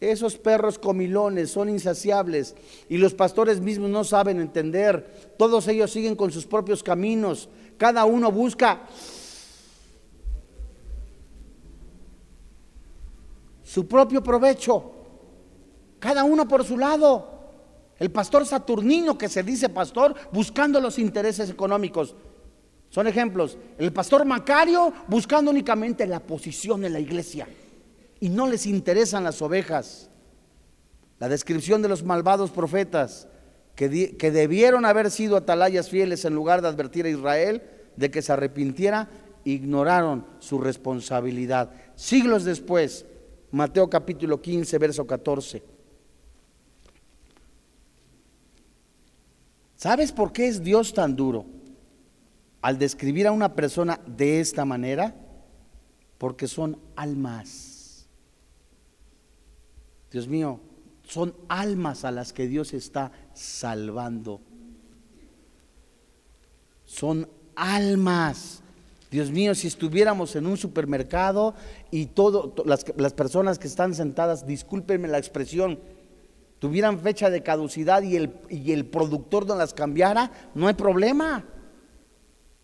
Esos 0.00 0.36
perros 0.36 0.78
comilones 0.78 1.52
son 1.52 1.68
insaciables 1.68 2.56
y 2.88 2.96
los 2.96 3.14
pastores 3.14 3.60
mismos 3.60 3.88
no 3.88 4.02
saben 4.02 4.40
entender. 4.40 5.34
Todos 5.38 5.68
ellos 5.68 5.92
siguen 5.92 6.16
con 6.16 6.32
sus 6.32 6.44
propios 6.44 6.82
caminos. 6.82 7.48
Cada 7.78 8.04
uno 8.04 8.32
busca 8.32 8.82
su 13.62 13.86
propio 13.86 14.22
provecho. 14.22 14.92
Cada 16.00 16.24
uno 16.24 16.48
por 16.48 16.64
su 16.64 16.76
lado. 16.76 17.31
El 17.98 18.10
pastor 18.10 18.46
Saturnino 18.46 19.16
que 19.16 19.28
se 19.28 19.42
dice 19.42 19.68
pastor 19.68 20.14
buscando 20.32 20.80
los 20.80 20.98
intereses 20.98 21.50
económicos. 21.50 22.16
Son 22.88 23.06
ejemplos. 23.06 23.56
El 23.78 23.92
pastor 23.92 24.24
Macario 24.24 24.92
buscando 25.08 25.50
únicamente 25.50 26.06
la 26.06 26.20
posición 26.20 26.84
en 26.84 26.92
la 26.92 27.00
iglesia. 27.00 27.48
Y 28.20 28.28
no 28.28 28.46
les 28.48 28.66
interesan 28.66 29.24
las 29.24 29.40
ovejas. 29.40 30.10
La 31.18 31.28
descripción 31.28 31.80
de 31.82 31.88
los 31.88 32.02
malvados 32.02 32.50
profetas 32.50 33.28
que, 33.74 34.16
que 34.16 34.30
debieron 34.30 34.84
haber 34.84 35.10
sido 35.10 35.36
atalayas 35.36 35.88
fieles 35.88 36.24
en 36.24 36.34
lugar 36.34 36.60
de 36.60 36.68
advertir 36.68 37.06
a 37.06 37.10
Israel 37.10 37.62
de 37.96 38.10
que 38.10 38.22
se 38.22 38.32
arrepintiera, 38.32 39.08
ignoraron 39.44 40.26
su 40.38 40.58
responsabilidad. 40.58 41.70
Siglos 41.94 42.44
después, 42.44 43.06
Mateo 43.50 43.88
capítulo 43.88 44.40
15, 44.40 44.78
verso 44.78 45.06
14. 45.06 45.71
¿Sabes 49.82 50.12
por 50.12 50.32
qué 50.32 50.46
es 50.46 50.62
Dios 50.62 50.94
tan 50.94 51.16
duro 51.16 51.44
al 52.60 52.78
describir 52.78 53.26
a 53.26 53.32
una 53.32 53.56
persona 53.56 53.98
de 54.06 54.38
esta 54.38 54.64
manera? 54.64 55.12
Porque 56.18 56.46
son 56.46 56.78
almas. 56.94 58.06
Dios 60.12 60.28
mío, 60.28 60.60
son 61.02 61.34
almas 61.48 62.04
a 62.04 62.12
las 62.12 62.32
que 62.32 62.46
Dios 62.46 62.74
está 62.74 63.10
salvando. 63.34 64.40
Son 66.84 67.28
almas. 67.56 68.62
Dios 69.10 69.32
mío, 69.32 69.52
si 69.56 69.66
estuviéramos 69.66 70.36
en 70.36 70.46
un 70.46 70.58
supermercado 70.58 71.56
y 71.90 72.06
todo, 72.06 72.54
las, 72.66 72.84
las, 72.96 73.14
personas 73.14 73.58
que 73.58 73.66
están 73.66 73.96
sentadas, 73.96 74.46
discúlpenme 74.46 75.08
la 75.08 75.18
expresión, 75.18 75.80
tuvieran 76.62 77.00
fecha 77.00 77.28
de 77.28 77.42
caducidad 77.42 78.02
y 78.02 78.14
el, 78.14 78.36
y 78.48 78.70
el 78.70 78.86
productor 78.86 79.48
no 79.48 79.56
las 79.56 79.74
cambiara, 79.74 80.30
no 80.54 80.68
hay 80.68 80.74
problema. 80.74 81.44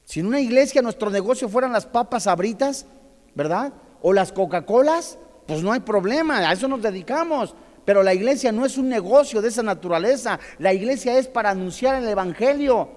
Si 0.04 0.20
en 0.20 0.26
una 0.26 0.40
iglesia 0.40 0.82
nuestro 0.82 1.10
negocio 1.10 1.48
fueran 1.48 1.72
las 1.72 1.84
papas 1.84 2.28
abritas, 2.28 2.86
¿verdad? 3.34 3.72
O 4.00 4.12
las 4.12 4.30
Coca-Colas, 4.30 5.18
pues 5.48 5.64
no 5.64 5.72
hay 5.72 5.80
problema, 5.80 6.48
a 6.48 6.52
eso 6.52 6.68
nos 6.68 6.80
dedicamos. 6.80 7.56
Pero 7.84 8.04
la 8.04 8.14
iglesia 8.14 8.52
no 8.52 8.64
es 8.64 8.78
un 8.78 8.88
negocio 8.88 9.42
de 9.42 9.48
esa 9.48 9.64
naturaleza, 9.64 10.38
la 10.60 10.72
iglesia 10.72 11.18
es 11.18 11.26
para 11.26 11.50
anunciar 11.50 12.00
el 12.00 12.08
Evangelio. 12.08 12.90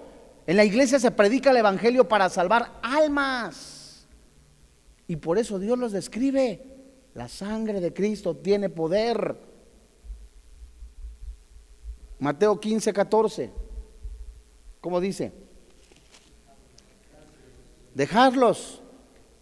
En 0.46 0.56
la 0.56 0.64
iglesia 0.64 1.00
se 1.00 1.10
predica 1.10 1.50
el 1.50 1.56
Evangelio 1.56 2.06
para 2.06 2.28
salvar 2.28 2.78
almas. 2.80 4.06
Y 5.08 5.16
por 5.16 5.36
eso 5.36 5.58
Dios 5.58 5.76
los 5.76 5.90
describe. 5.90 6.62
La 7.14 7.26
sangre 7.26 7.80
de 7.80 7.92
Cristo 7.92 8.36
tiene 8.36 8.68
poder. 8.68 9.50
Mateo 12.22 12.60
15, 12.60 12.92
14. 12.92 13.50
¿Cómo 14.80 15.00
dice? 15.00 15.32
Dejarlos. 17.96 18.80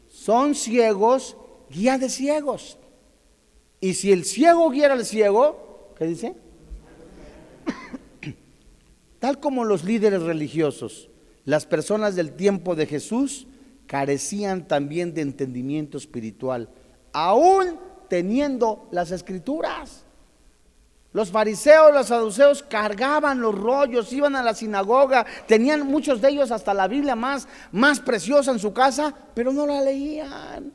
Son 0.08 0.54
ciegos, 0.54 1.36
guía 1.68 1.98
de 1.98 2.08
ciegos. 2.08 2.78
Y 3.80 3.92
si 3.92 4.12
el 4.12 4.24
ciego 4.24 4.70
guiara 4.70 4.94
al 4.94 5.04
ciego, 5.04 5.92
¿qué 5.98 6.06
dice? 6.06 6.34
Tal 9.18 9.40
como 9.40 9.64
los 9.64 9.84
líderes 9.84 10.22
religiosos, 10.22 11.10
las 11.44 11.66
personas 11.66 12.16
del 12.16 12.32
tiempo 12.32 12.76
de 12.76 12.86
Jesús 12.86 13.46
carecían 13.86 14.66
también 14.66 15.12
de 15.12 15.20
entendimiento 15.20 15.98
espiritual, 15.98 16.70
aún 17.12 17.78
teniendo 18.08 18.88
las 18.90 19.10
escrituras. 19.10 20.06
Los 21.12 21.30
fariseos, 21.30 21.92
los 21.92 22.06
saduceos 22.06 22.62
cargaban 22.62 23.40
los 23.40 23.54
rollos, 23.54 24.12
iban 24.12 24.36
a 24.36 24.42
la 24.42 24.54
sinagoga, 24.54 25.26
tenían 25.46 25.86
muchos 25.86 26.20
de 26.20 26.28
ellos 26.28 26.52
hasta 26.52 26.72
la 26.72 26.86
Biblia 26.86 27.16
más, 27.16 27.48
más 27.72 27.98
preciosa 27.98 28.52
en 28.52 28.60
su 28.60 28.72
casa, 28.72 29.12
pero 29.34 29.52
no 29.52 29.66
la 29.66 29.80
leían. 29.80 30.72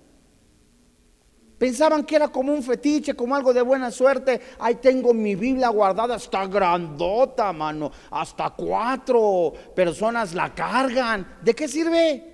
Pensaban 1.58 2.04
que 2.04 2.18
era 2.18 2.28
como 2.28 2.54
un 2.54 2.62
fetiche, 2.62 3.14
como 3.14 3.34
algo 3.34 3.54
de 3.54 3.62
buena 3.62 3.90
suerte. 3.90 4.42
Ahí 4.60 4.76
tengo 4.76 5.14
mi 5.14 5.36
Biblia 5.36 5.70
guardada, 5.70 6.18
está 6.18 6.46
grandota, 6.48 7.54
mano. 7.54 7.92
Hasta 8.12 8.50
cuatro 8.50 9.54
personas 9.74 10.34
la 10.34 10.54
cargan. 10.54 11.38
¿De 11.42 11.54
qué 11.54 11.70
sirve? 11.70 12.34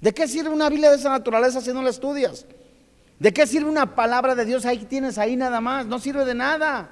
¿De 0.00 0.14
qué 0.14 0.26
sirve 0.26 0.48
una 0.48 0.70
Biblia 0.70 0.90
de 0.90 0.96
esa 0.96 1.10
naturaleza 1.10 1.60
si 1.60 1.74
no 1.74 1.82
la 1.82 1.90
estudias? 1.90 2.46
¿De 3.18 3.32
qué 3.32 3.46
sirve 3.46 3.70
una 3.70 3.94
palabra 3.94 4.34
de 4.34 4.44
Dios 4.44 4.66
ahí 4.66 4.78
tienes 4.84 5.18
ahí 5.18 5.36
nada 5.36 5.60
más? 5.60 5.86
No 5.86 5.98
sirve 5.98 6.24
de 6.24 6.34
nada. 6.34 6.90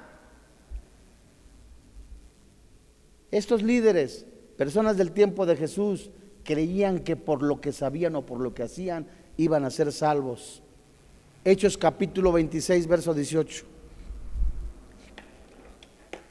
Estos 3.31 3.63
líderes, 3.63 4.25
personas 4.57 4.95
del 4.97 5.11
tiempo 5.11 5.45
de 5.45 5.55
Jesús, 5.55 6.11
creían 6.43 6.99
que 6.99 7.15
por 7.15 7.41
lo 7.41 7.61
que 7.61 7.71
sabían 7.71 8.15
o 8.15 8.25
por 8.25 8.39
lo 8.39 8.53
que 8.53 8.63
hacían 8.63 9.07
iban 9.37 9.65
a 9.65 9.71
ser 9.71 9.91
salvos. 9.91 10.61
Hechos 11.43 11.77
capítulo 11.77 12.31
26, 12.31 12.87
verso 12.87 13.13
18. 13.13 13.65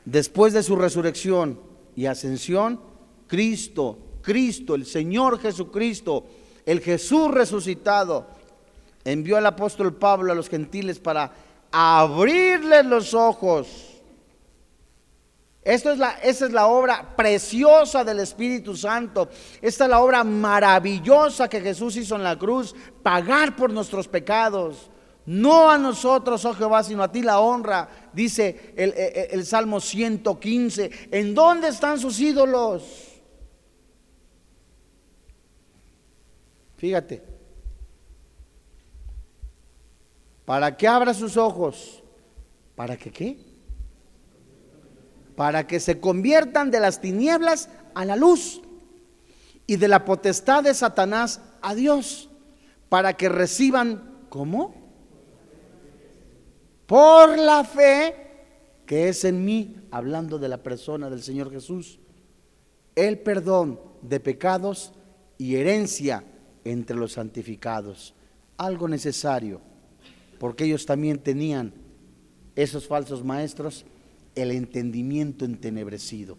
Después 0.05 0.53
de 0.53 0.63
su 0.63 0.77
resurrección 0.77 1.61
y 1.95 2.07
ascensión, 2.07 2.81
Cristo, 3.27 3.99
Cristo, 4.23 4.75
el 4.75 4.87
Señor 4.87 5.39
Jesucristo, 5.39 6.25
el 6.65 6.81
Jesús 6.81 7.31
resucitado, 7.31 8.27
envió 9.05 9.37
al 9.37 9.47
apóstol 9.47 9.95
Pablo 9.95 10.33
a 10.33 10.35
los 10.35 10.49
gentiles 10.49 10.99
para 10.99 11.33
abrirles 11.71 12.85
los 12.85 13.15
ojos 13.15 13.93
Esto 15.63 15.93
es 15.93 15.99
la, 15.99 16.13
esa 16.23 16.47
es 16.47 16.53
la 16.53 16.67
obra 16.67 17.15
preciosa 17.17 18.03
del 18.03 18.19
Espíritu 18.19 18.77
Santo. 18.77 19.29
Esta 19.61 19.85
es 19.85 19.91
la 19.91 20.01
obra 20.01 20.25
maravillosa 20.25 21.49
que 21.49 21.61
Jesús 21.61 21.97
hizo 21.97 22.17
en 22.17 22.25
la 22.25 22.37
cruz, 22.37 22.75
pagar 23.03 23.55
por 23.55 23.73
nuestros 23.73 24.09
pecados. 24.09 24.91
No 25.25 25.71
a 25.71 25.79
nosotros, 25.79 26.45
oh 26.45 26.53
Jehová, 26.53 26.83
sino 26.83 27.05
a 27.05 27.13
ti 27.13 27.23
la 27.23 27.39
honra, 27.39 27.89
dice 28.13 28.75
el, 28.77 28.93
el, 28.95 29.29
el 29.31 29.47
Salmo 29.47 29.79
115. 29.79 30.91
¿En 31.13 31.33
dónde 31.33 31.69
están 31.69 31.97
sus 32.01 32.19
ídolos? 32.19 33.23
Fíjate, 36.77 37.32
para 40.53 40.77
que 40.77 40.87
abra 40.87 41.15
sus 41.15 41.39
ojos, 41.39 42.03
para 42.75 42.99
que 42.99 43.11
qué? 43.11 43.39
para 45.35 45.67
que 45.67 45.81
se 45.81 45.99
conviertan 45.99 46.71
de 46.71 46.79
las 46.79 47.01
tinieblas 47.01 47.71
a 47.95 48.05
la 48.05 48.17
luz 48.17 48.61
y 49.67 49.77
de 49.77 49.89
la 49.89 50.05
potestad 50.05 50.63
de 50.63 50.75
Satanás 50.75 51.41
a 51.63 51.75
Dios, 51.75 52.29
para 52.91 53.15
que 53.15 53.31
reciban, 53.31 54.27
¿cómo? 54.29 54.75
Por 56.85 57.39
la 57.39 57.65
fe 57.65 58.15
que 58.85 59.09
es 59.09 59.25
en 59.25 59.47
mí, 59.47 59.89
hablando 59.91 60.39
de 60.39 60.51
la 60.51 60.63
persona 60.63 61.09
del 61.09 61.23
Señor 61.23 61.51
Jesús, 61.51 61.99
el 62.95 63.21
perdón 63.21 63.81
de 64.03 64.21
pecados 64.21 64.93
y 65.39 65.57
herencia 65.57 66.25
entre 66.63 66.95
los 66.95 67.13
santificados. 67.13 68.15
Algo 68.59 68.87
necesario, 68.87 69.72
porque 70.43 70.65
ellos 70.65 70.85
también 70.87 71.21
tenían, 71.21 71.73
esos 72.57 72.89
falsos 72.89 73.23
maestros, 73.23 73.85
el 74.35 74.51
entendimiento 74.51 75.45
entenebrecido. 75.45 76.37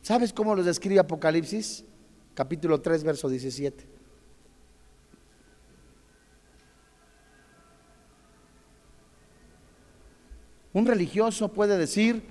¿Sabes 0.00 0.32
cómo 0.32 0.54
lo 0.54 0.64
describe 0.64 1.00
Apocalipsis? 1.00 1.84
Capítulo 2.32 2.80
3, 2.80 3.04
verso 3.04 3.28
17. 3.28 3.86
Un 10.72 10.86
religioso 10.86 11.52
puede 11.52 11.76
decir, 11.76 12.22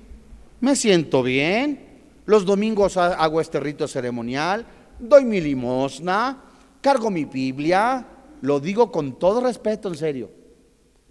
me 0.61 0.75
siento 0.75 1.21
bien, 1.21 2.01
los 2.25 2.43
domingos 2.43 2.97
hago 2.97 3.39
este 3.39 3.59
rito 3.59 3.87
ceremonial, 3.87 4.65
doy 4.97 5.25
mi 5.25 5.39
limosna, 5.39 6.41
cargo 6.81 7.11
mi 7.11 7.25
Biblia, 7.25 8.07
lo 8.41 8.59
digo 8.59 8.91
con 8.91 9.19
todo 9.19 9.41
respeto, 9.41 9.89
en 9.89 9.95
serio. 9.95 10.44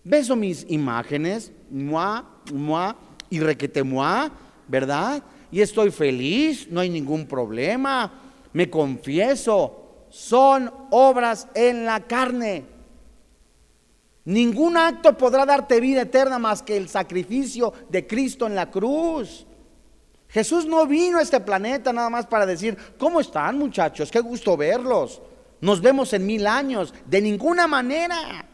Beso 0.04 0.36
mis 0.36 0.66
imágenes, 0.68 1.50
mua, 1.70 2.24
mua, 2.52 2.94
y 3.30 3.40
requetemoá, 3.40 4.30
¿verdad? 4.68 5.22
Y 5.50 5.62
estoy 5.62 5.90
feliz, 5.90 6.68
no 6.70 6.80
hay 6.80 6.90
ningún 6.90 7.26
problema, 7.26 8.12
me 8.52 8.68
confieso, 8.68 10.06
son 10.10 10.70
obras 10.90 11.48
en 11.54 11.86
la 11.86 12.00
carne. 12.00 12.64
Ningún 14.26 14.76
acto 14.76 15.16
podrá 15.16 15.44
darte 15.44 15.80
vida 15.80 16.02
eterna 16.02 16.38
más 16.38 16.62
que 16.62 16.76
el 16.76 16.88
sacrificio 16.88 17.72
de 17.88 18.06
Cristo 18.06 18.46
en 18.46 18.54
la 18.54 18.70
cruz. 18.70 19.46
Jesús 20.28 20.66
no 20.66 20.86
vino 20.86 21.18
a 21.18 21.22
este 21.22 21.40
planeta 21.40 21.92
nada 21.92 22.10
más 22.10 22.26
para 22.26 22.46
decir, 22.46 22.76
¿cómo 22.98 23.20
están 23.20 23.58
muchachos? 23.58 24.10
Qué 24.10 24.20
gusto 24.20 24.56
verlos. 24.56 25.20
Nos 25.60 25.80
vemos 25.80 26.12
en 26.12 26.26
mil 26.26 26.46
años. 26.46 26.92
De 27.06 27.20
ninguna 27.20 27.66
manera. 27.66 28.48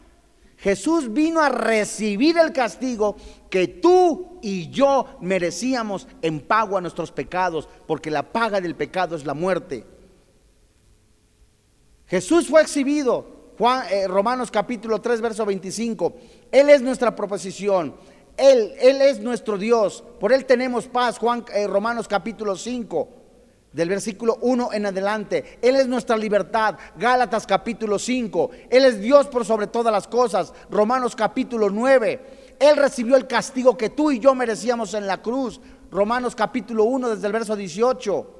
Jesús 0.61 1.11
vino 1.11 1.41
a 1.41 1.49
recibir 1.49 2.37
el 2.37 2.53
castigo 2.53 3.15
que 3.49 3.67
tú 3.67 4.37
y 4.43 4.69
yo 4.69 5.07
merecíamos 5.19 6.07
en 6.21 6.39
pago 6.39 6.77
a 6.77 6.81
nuestros 6.81 7.11
pecados, 7.11 7.67
porque 7.87 8.11
la 8.11 8.31
paga 8.31 8.61
del 8.61 8.75
pecado 8.75 9.15
es 9.15 9.25
la 9.25 9.33
muerte. 9.33 9.83
Jesús 12.05 12.47
fue 12.47 12.61
exhibido, 12.61 13.53
Juan, 13.57 13.87
eh, 13.89 14.07
Romanos 14.07 14.51
capítulo 14.51 15.01
3, 15.01 15.19
verso 15.21 15.47
25. 15.47 16.13
Él 16.51 16.69
es 16.69 16.83
nuestra 16.83 17.15
proposición, 17.15 17.95
Él, 18.37 18.73
Él 18.79 19.01
es 19.01 19.19
nuestro 19.19 19.57
Dios, 19.57 20.03
por 20.19 20.31
Él 20.31 20.45
tenemos 20.45 20.85
paz, 20.87 21.17
Juan, 21.17 21.43
eh, 21.55 21.65
Romanos 21.65 22.07
capítulo 22.07 22.55
5 22.55 23.20
del 23.71 23.89
versículo 23.89 24.37
1 24.41 24.73
en 24.73 24.85
adelante. 24.85 25.59
Él 25.61 25.75
es 25.75 25.87
nuestra 25.87 26.17
libertad. 26.17 26.75
Gálatas 26.97 27.47
capítulo 27.47 27.97
5. 27.97 28.51
Él 28.69 28.85
es 28.85 28.99
Dios 28.99 29.27
por 29.27 29.45
sobre 29.45 29.67
todas 29.67 29.93
las 29.93 30.07
cosas. 30.07 30.53
Romanos 30.69 31.15
capítulo 31.15 31.69
9. 31.69 32.55
Él 32.59 32.77
recibió 32.77 33.15
el 33.15 33.27
castigo 33.27 33.77
que 33.77 33.89
tú 33.89 34.11
y 34.11 34.19
yo 34.19 34.35
merecíamos 34.35 34.93
en 34.93 35.07
la 35.07 35.21
cruz. 35.21 35.61
Romanos 35.89 36.35
capítulo 36.35 36.83
1 36.85 37.11
desde 37.11 37.27
el 37.27 37.33
verso 37.33 37.55
18. 37.55 38.39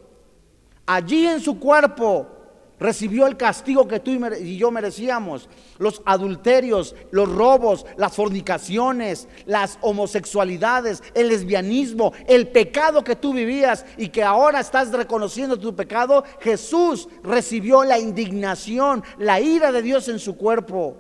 Allí 0.86 1.26
en 1.28 1.40
su 1.40 1.60
cuerpo 1.60 2.41
recibió 2.82 3.28
el 3.28 3.38
castigo 3.38 3.88
que 3.88 4.00
tú 4.00 4.10
y 4.12 4.58
yo 4.58 4.72
merecíamos. 4.72 5.48
Los 5.78 6.02
adulterios, 6.04 6.96
los 7.12 7.32
robos, 7.32 7.86
las 7.96 8.16
fornicaciones, 8.16 9.28
las 9.46 9.78
homosexualidades, 9.82 11.04
el 11.14 11.28
lesbianismo, 11.28 12.12
el 12.28 12.48
pecado 12.48 13.04
que 13.04 13.16
tú 13.16 13.34
vivías 13.34 13.86
y 13.98 14.10
que 14.10 14.24
ahora 14.24 14.60
estás 14.60 14.92
reconociendo 14.92 15.60
tu 15.60 15.76
pecado, 15.76 16.24
Jesús 16.40 17.08
recibió 17.24 17.84
la 17.84 18.00
indignación, 18.00 19.04
la 19.20 19.40
ira 19.40 19.72
de 19.72 19.84
Dios 19.84 20.10
en 20.10 20.18
su 20.18 20.36
cuerpo. 20.36 20.98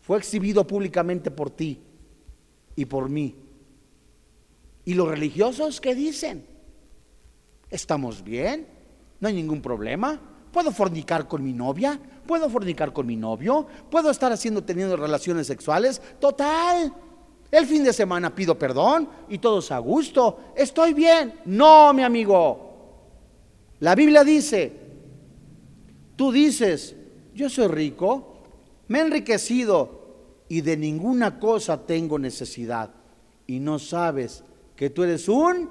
Fue 0.00 0.16
exhibido 0.16 0.64
públicamente 0.64 1.32
por 1.32 1.50
ti 1.50 1.82
y 2.76 2.84
por 2.84 3.08
mí. 3.08 3.34
¿Y 4.84 4.94
los 4.94 5.08
religiosos 5.08 5.80
qué 5.80 5.96
dicen? 5.96 6.46
¿Estamos 7.68 8.22
bien? 8.22 8.68
¿No 9.18 9.26
hay 9.26 9.34
ningún 9.34 9.60
problema? 9.60 10.20
¿Puedo 10.52 10.72
fornicar 10.72 11.28
con 11.28 11.44
mi 11.44 11.52
novia? 11.52 11.98
¿Puedo 12.26 12.48
fornicar 12.48 12.92
con 12.92 13.06
mi 13.06 13.16
novio? 13.16 13.66
¿Puedo 13.90 14.10
estar 14.10 14.32
haciendo, 14.32 14.62
teniendo 14.64 14.96
relaciones 14.96 15.46
sexuales? 15.46 16.00
Total. 16.20 16.92
El 17.50 17.66
fin 17.66 17.84
de 17.84 17.92
semana 17.92 18.34
pido 18.34 18.58
perdón 18.58 19.08
y 19.28 19.38
todos 19.38 19.70
a 19.70 19.78
gusto. 19.78 20.52
Estoy 20.54 20.94
bien. 20.94 21.34
No, 21.46 21.92
mi 21.92 22.02
amigo. 22.02 22.68
La 23.80 23.94
Biblia 23.94 24.24
dice, 24.24 24.72
tú 26.16 26.32
dices, 26.32 26.96
yo 27.34 27.48
soy 27.48 27.68
rico, 27.68 28.42
me 28.88 28.98
he 28.98 29.02
enriquecido 29.02 29.98
y 30.48 30.62
de 30.62 30.76
ninguna 30.76 31.38
cosa 31.38 31.86
tengo 31.86 32.18
necesidad. 32.18 32.90
Y 33.46 33.60
no 33.60 33.78
sabes 33.78 34.42
que 34.74 34.90
tú 34.90 35.04
eres 35.04 35.28
un 35.28 35.70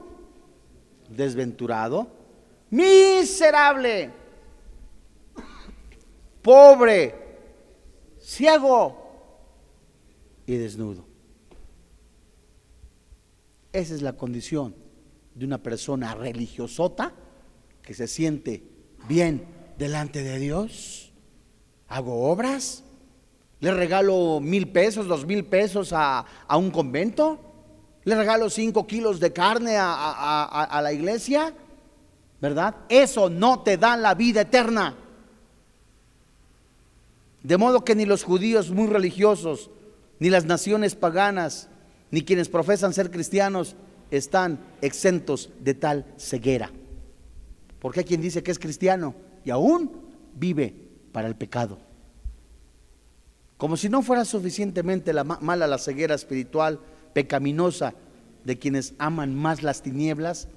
desventurado, 1.10 2.08
miserable 2.70 4.12
pobre, 6.48 7.14
ciego 8.22 8.96
y 10.46 10.56
desnudo. 10.56 11.06
Esa 13.74 13.94
es 13.94 14.02
la 14.02 14.14
condición 14.14 14.74
de 15.36 15.44
una 15.44 15.58
persona 15.58 16.16
religiosota 16.16 17.12
que 17.82 17.94
se 17.94 18.08
siente 18.08 18.64
bien 19.10 19.46
delante 19.78 20.24
de 20.24 20.40
Dios. 20.40 21.12
Hago 21.90 22.30
obras, 22.32 22.86
le 23.60 23.74
regalo 23.74 24.40
mil 24.40 24.72
pesos, 24.72 25.06
dos 25.06 25.26
mil 25.26 25.44
pesos 25.44 25.90
a, 25.92 26.26
un 26.58 26.72
convento, 26.72 27.42
le 28.06 28.16
regalo 28.16 28.50
cinco 28.50 28.88
kilos 28.88 29.20
de 29.20 29.34
carne 29.34 29.76
a, 29.78 30.64
a 30.64 30.82
la 30.82 30.94
iglesia, 30.94 31.54
¿verdad? 32.40 32.74
Eso 32.88 33.30
no 33.30 33.64
te 33.64 33.76
da 33.76 33.98
la 33.98 34.16
vida 34.16 34.40
eterna. 34.40 35.07
De 37.48 37.56
modo 37.56 37.86
que 37.86 37.96
ni 37.96 38.06
los 38.06 38.26
judíos 38.26 38.72
muy 38.72 38.88
religiosos, 38.88 39.70
ni 40.20 40.30
las 40.30 40.44
naciones 40.44 40.96
paganas, 40.96 41.70
ni 42.12 42.22
quienes 42.24 42.50
profesan 42.50 42.94
ser 42.94 43.10
cristianos 43.10 43.78
están 44.12 44.60
exentos 44.82 45.50
de 45.62 45.74
tal 45.74 46.06
ceguera. 46.18 46.70
Porque 47.80 48.02
hay 48.02 48.06
quien 48.06 48.20
dice 48.20 48.44
que 48.44 48.52
es 48.52 48.60
cristiano 48.60 49.16
y 49.46 49.52
aún 49.52 49.90
vive 50.36 50.76
para 51.14 51.30
el 51.30 51.38
pecado. 51.38 51.78
Como 53.56 53.78
si 53.78 53.88
no 53.88 54.02
fuera 54.02 54.26
suficientemente 54.26 55.14
la 55.14 55.24
mala 55.24 55.68
la 55.68 55.78
ceguera 55.78 56.16
espiritual, 56.16 56.82
pecaminosa 57.14 57.94
de 58.44 58.60
quienes 58.60 58.94
aman 58.98 59.34
más 59.34 59.64
las 59.64 59.82
tinieblas, 59.82 60.50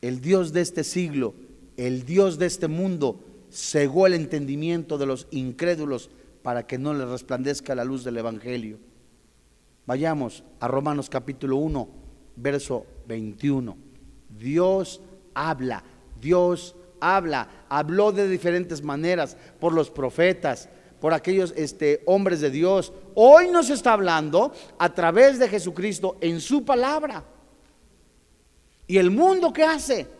el 0.00 0.22
Dios 0.22 0.54
de 0.54 0.62
este 0.62 0.82
siglo, 0.82 1.34
el 1.76 2.06
Dios 2.06 2.38
de 2.38 2.46
este 2.46 2.68
mundo, 2.68 3.22
cegó 3.50 4.06
el 4.06 4.14
entendimiento 4.14 4.98
de 4.98 5.06
los 5.06 5.26
incrédulos 5.30 6.10
para 6.42 6.66
que 6.66 6.78
no 6.78 6.94
les 6.94 7.08
resplandezca 7.08 7.74
la 7.74 7.84
luz 7.84 8.04
del 8.04 8.18
Evangelio. 8.18 8.78
Vayamos 9.86 10.44
a 10.60 10.68
Romanos 10.68 11.10
capítulo 11.10 11.56
1, 11.56 11.88
verso 12.36 12.86
21. 13.06 13.76
Dios 14.38 15.00
habla, 15.34 15.82
Dios 16.20 16.76
habla, 17.00 17.48
habló 17.68 18.12
de 18.12 18.28
diferentes 18.28 18.82
maneras 18.82 19.36
por 19.58 19.72
los 19.72 19.90
profetas, 19.90 20.68
por 21.00 21.14
aquellos 21.14 21.52
este, 21.56 22.02
hombres 22.06 22.40
de 22.40 22.50
Dios. 22.50 22.92
Hoy 23.14 23.48
nos 23.48 23.70
está 23.70 23.94
hablando 23.94 24.52
a 24.78 24.94
través 24.94 25.38
de 25.38 25.48
Jesucristo 25.48 26.16
en 26.20 26.40
su 26.40 26.64
palabra. 26.64 27.24
¿Y 28.86 28.98
el 28.98 29.10
mundo 29.10 29.52
qué 29.52 29.64
hace? 29.64 30.19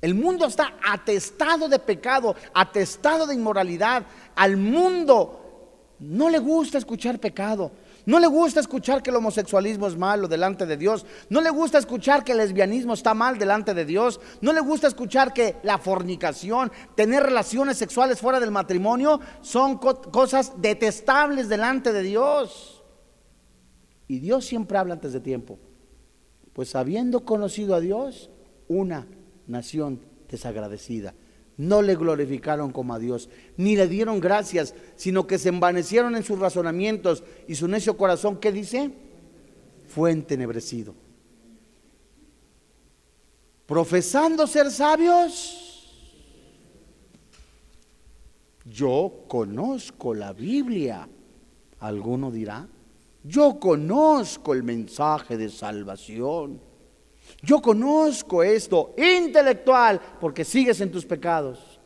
El 0.00 0.14
mundo 0.14 0.46
está 0.46 0.74
atestado 0.86 1.68
de 1.68 1.78
pecado, 1.78 2.34
atestado 2.54 3.26
de 3.26 3.34
inmoralidad. 3.34 4.04
Al 4.34 4.56
mundo 4.56 5.94
no 5.98 6.30
le 6.30 6.38
gusta 6.38 6.78
escuchar 6.78 7.18
pecado. 7.18 7.70
No 8.06 8.18
le 8.18 8.26
gusta 8.26 8.60
escuchar 8.60 9.02
que 9.02 9.10
el 9.10 9.16
homosexualismo 9.16 9.86
es 9.86 9.96
malo 9.96 10.26
delante 10.26 10.64
de 10.64 10.78
Dios. 10.78 11.04
No 11.28 11.42
le 11.42 11.50
gusta 11.50 11.76
escuchar 11.76 12.24
que 12.24 12.32
el 12.32 12.38
lesbianismo 12.38 12.94
está 12.94 13.12
mal 13.12 13.38
delante 13.38 13.74
de 13.74 13.84
Dios. 13.84 14.20
No 14.40 14.54
le 14.54 14.60
gusta 14.60 14.88
escuchar 14.88 15.34
que 15.34 15.56
la 15.62 15.76
fornicación, 15.76 16.72
tener 16.94 17.22
relaciones 17.22 17.76
sexuales 17.76 18.18
fuera 18.18 18.40
del 18.40 18.50
matrimonio, 18.50 19.20
son 19.42 19.76
cosas 19.76 20.54
detestables 20.62 21.50
delante 21.50 21.92
de 21.92 22.02
Dios. 22.02 22.82
Y 24.08 24.18
Dios 24.18 24.46
siempre 24.46 24.78
habla 24.78 24.94
antes 24.94 25.12
de 25.12 25.20
tiempo. 25.20 25.58
Pues 26.54 26.74
habiendo 26.74 27.24
conocido 27.26 27.74
a 27.74 27.80
Dios, 27.80 28.30
una 28.66 29.06
nación 29.50 30.00
desagradecida 30.28 31.14
no 31.60 31.82
le 31.82 31.94
glorificaron 31.94 32.72
como 32.72 32.94
a 32.94 32.98
Dios, 32.98 33.28
ni 33.58 33.76
le 33.76 33.86
dieron 33.86 34.18
gracias, 34.18 34.74
sino 34.96 35.26
que 35.26 35.38
se 35.38 35.50
envanecieron 35.50 36.16
en 36.16 36.22
sus 36.22 36.38
razonamientos 36.38 37.22
y 37.46 37.54
su 37.54 37.68
necio 37.68 37.98
corazón, 37.98 38.38
¿qué 38.38 38.50
dice? 38.50 38.90
Fue 39.86 40.10
entenebrecido. 40.10 40.94
Profesando 43.66 44.46
ser 44.46 44.70
sabios, 44.70 45.86
yo 48.64 49.24
conozco 49.28 50.14
la 50.14 50.32
Biblia. 50.32 51.06
Alguno 51.80 52.30
dirá, 52.30 52.66
yo 53.22 53.60
conozco 53.60 54.54
el 54.54 54.62
mensaje 54.62 55.36
de 55.36 55.50
salvación. 55.50 56.69
Yo 57.42 57.60
conozco 57.60 58.42
esto 58.42 58.94
intelectual 58.96 60.00
porque 60.20 60.44
sigues 60.44 60.80
en 60.80 60.90
tus 60.90 61.04
pecados. 61.04 61.80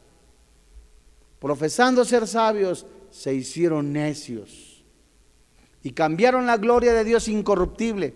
Profesando 1.39 2.05
ser 2.05 2.27
sabios, 2.27 2.87
se 3.11 3.35
hicieron 3.35 3.93
necios 3.93 4.83
y 5.83 5.91
cambiaron 5.93 6.47
la 6.47 6.57
gloria 6.57 6.93
de 6.95 7.05
Dios 7.05 7.29
incorruptible 7.29 8.15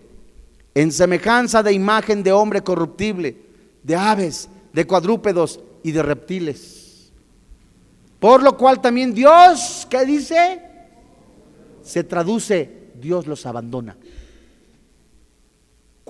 en 0.73 0.91
semejanza 0.91 1.63
de 1.63 1.73
imagen 1.73 2.23
de 2.23 2.31
hombre 2.31 2.63
corruptible, 2.63 3.37
de 3.83 3.95
aves, 3.95 4.49
de 4.73 4.85
cuadrúpedos 4.85 5.59
y 5.83 5.91
de 5.91 6.03
reptiles. 6.03 7.11
Por 8.19 8.43
lo 8.43 8.57
cual 8.57 8.81
también 8.81 9.13
Dios, 9.13 9.87
¿qué 9.89 10.05
dice? 10.05 10.61
Se 11.81 12.03
traduce, 12.03 12.89
Dios 12.95 13.27
los 13.27 13.45
abandona. 13.45 13.97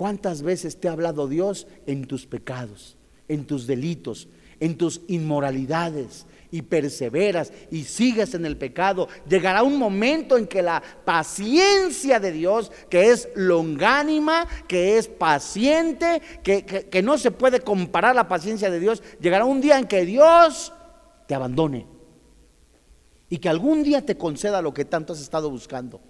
¿Cuántas 0.00 0.40
veces 0.40 0.80
te 0.80 0.88
ha 0.88 0.92
hablado 0.92 1.28
Dios 1.28 1.66
en 1.84 2.06
tus 2.06 2.24
pecados, 2.24 2.96
en 3.28 3.44
tus 3.44 3.66
delitos, 3.66 4.28
en 4.58 4.78
tus 4.78 5.02
inmoralidades? 5.08 6.24
Y 6.50 6.62
perseveras 6.62 7.52
y 7.70 7.84
sigues 7.84 8.32
en 8.32 8.46
el 8.46 8.56
pecado. 8.56 9.08
Llegará 9.28 9.62
un 9.62 9.76
momento 9.76 10.38
en 10.38 10.46
que 10.46 10.62
la 10.62 10.82
paciencia 11.04 12.18
de 12.18 12.32
Dios, 12.32 12.72
que 12.88 13.10
es 13.10 13.28
longánima, 13.34 14.48
que 14.66 14.96
es 14.96 15.06
paciente, 15.06 16.22
que, 16.42 16.64
que 16.64 17.02
no 17.02 17.18
se 17.18 17.30
puede 17.30 17.60
comparar 17.60 18.14
la 18.14 18.26
paciencia 18.26 18.70
de 18.70 18.80
Dios, 18.80 19.02
llegará 19.20 19.44
un 19.44 19.60
día 19.60 19.78
en 19.78 19.86
que 19.86 20.06
Dios 20.06 20.72
te 21.28 21.34
abandone 21.34 21.86
y 23.28 23.36
que 23.36 23.50
algún 23.50 23.82
día 23.82 24.06
te 24.06 24.16
conceda 24.16 24.62
lo 24.62 24.72
que 24.72 24.86
tanto 24.86 25.12
has 25.12 25.20
estado 25.20 25.50
buscando. 25.50 26.00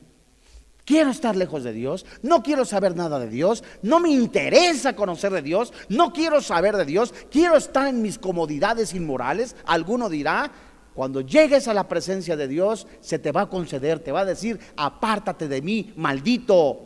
Quiero 0.90 1.10
estar 1.10 1.36
lejos 1.36 1.62
de 1.62 1.72
Dios, 1.72 2.04
no 2.20 2.42
quiero 2.42 2.64
saber 2.64 2.96
nada 2.96 3.20
de 3.20 3.28
Dios, 3.28 3.62
no 3.80 4.00
me 4.00 4.10
interesa 4.10 4.96
conocer 4.96 5.30
de 5.32 5.40
Dios, 5.40 5.72
no 5.88 6.12
quiero 6.12 6.42
saber 6.42 6.76
de 6.76 6.84
Dios, 6.84 7.14
quiero 7.30 7.56
estar 7.56 7.86
en 7.86 8.02
mis 8.02 8.18
comodidades 8.18 8.92
inmorales. 8.92 9.54
Alguno 9.66 10.08
dirá, 10.08 10.50
cuando 10.92 11.20
llegues 11.20 11.68
a 11.68 11.74
la 11.74 11.86
presencia 11.86 12.36
de 12.36 12.48
Dios, 12.48 12.88
se 13.00 13.20
te 13.20 13.30
va 13.30 13.42
a 13.42 13.48
conceder, 13.48 14.00
te 14.00 14.10
va 14.10 14.22
a 14.22 14.24
decir, 14.24 14.58
apártate 14.76 15.46
de 15.46 15.62
mí, 15.62 15.92
maldito. 15.94 16.80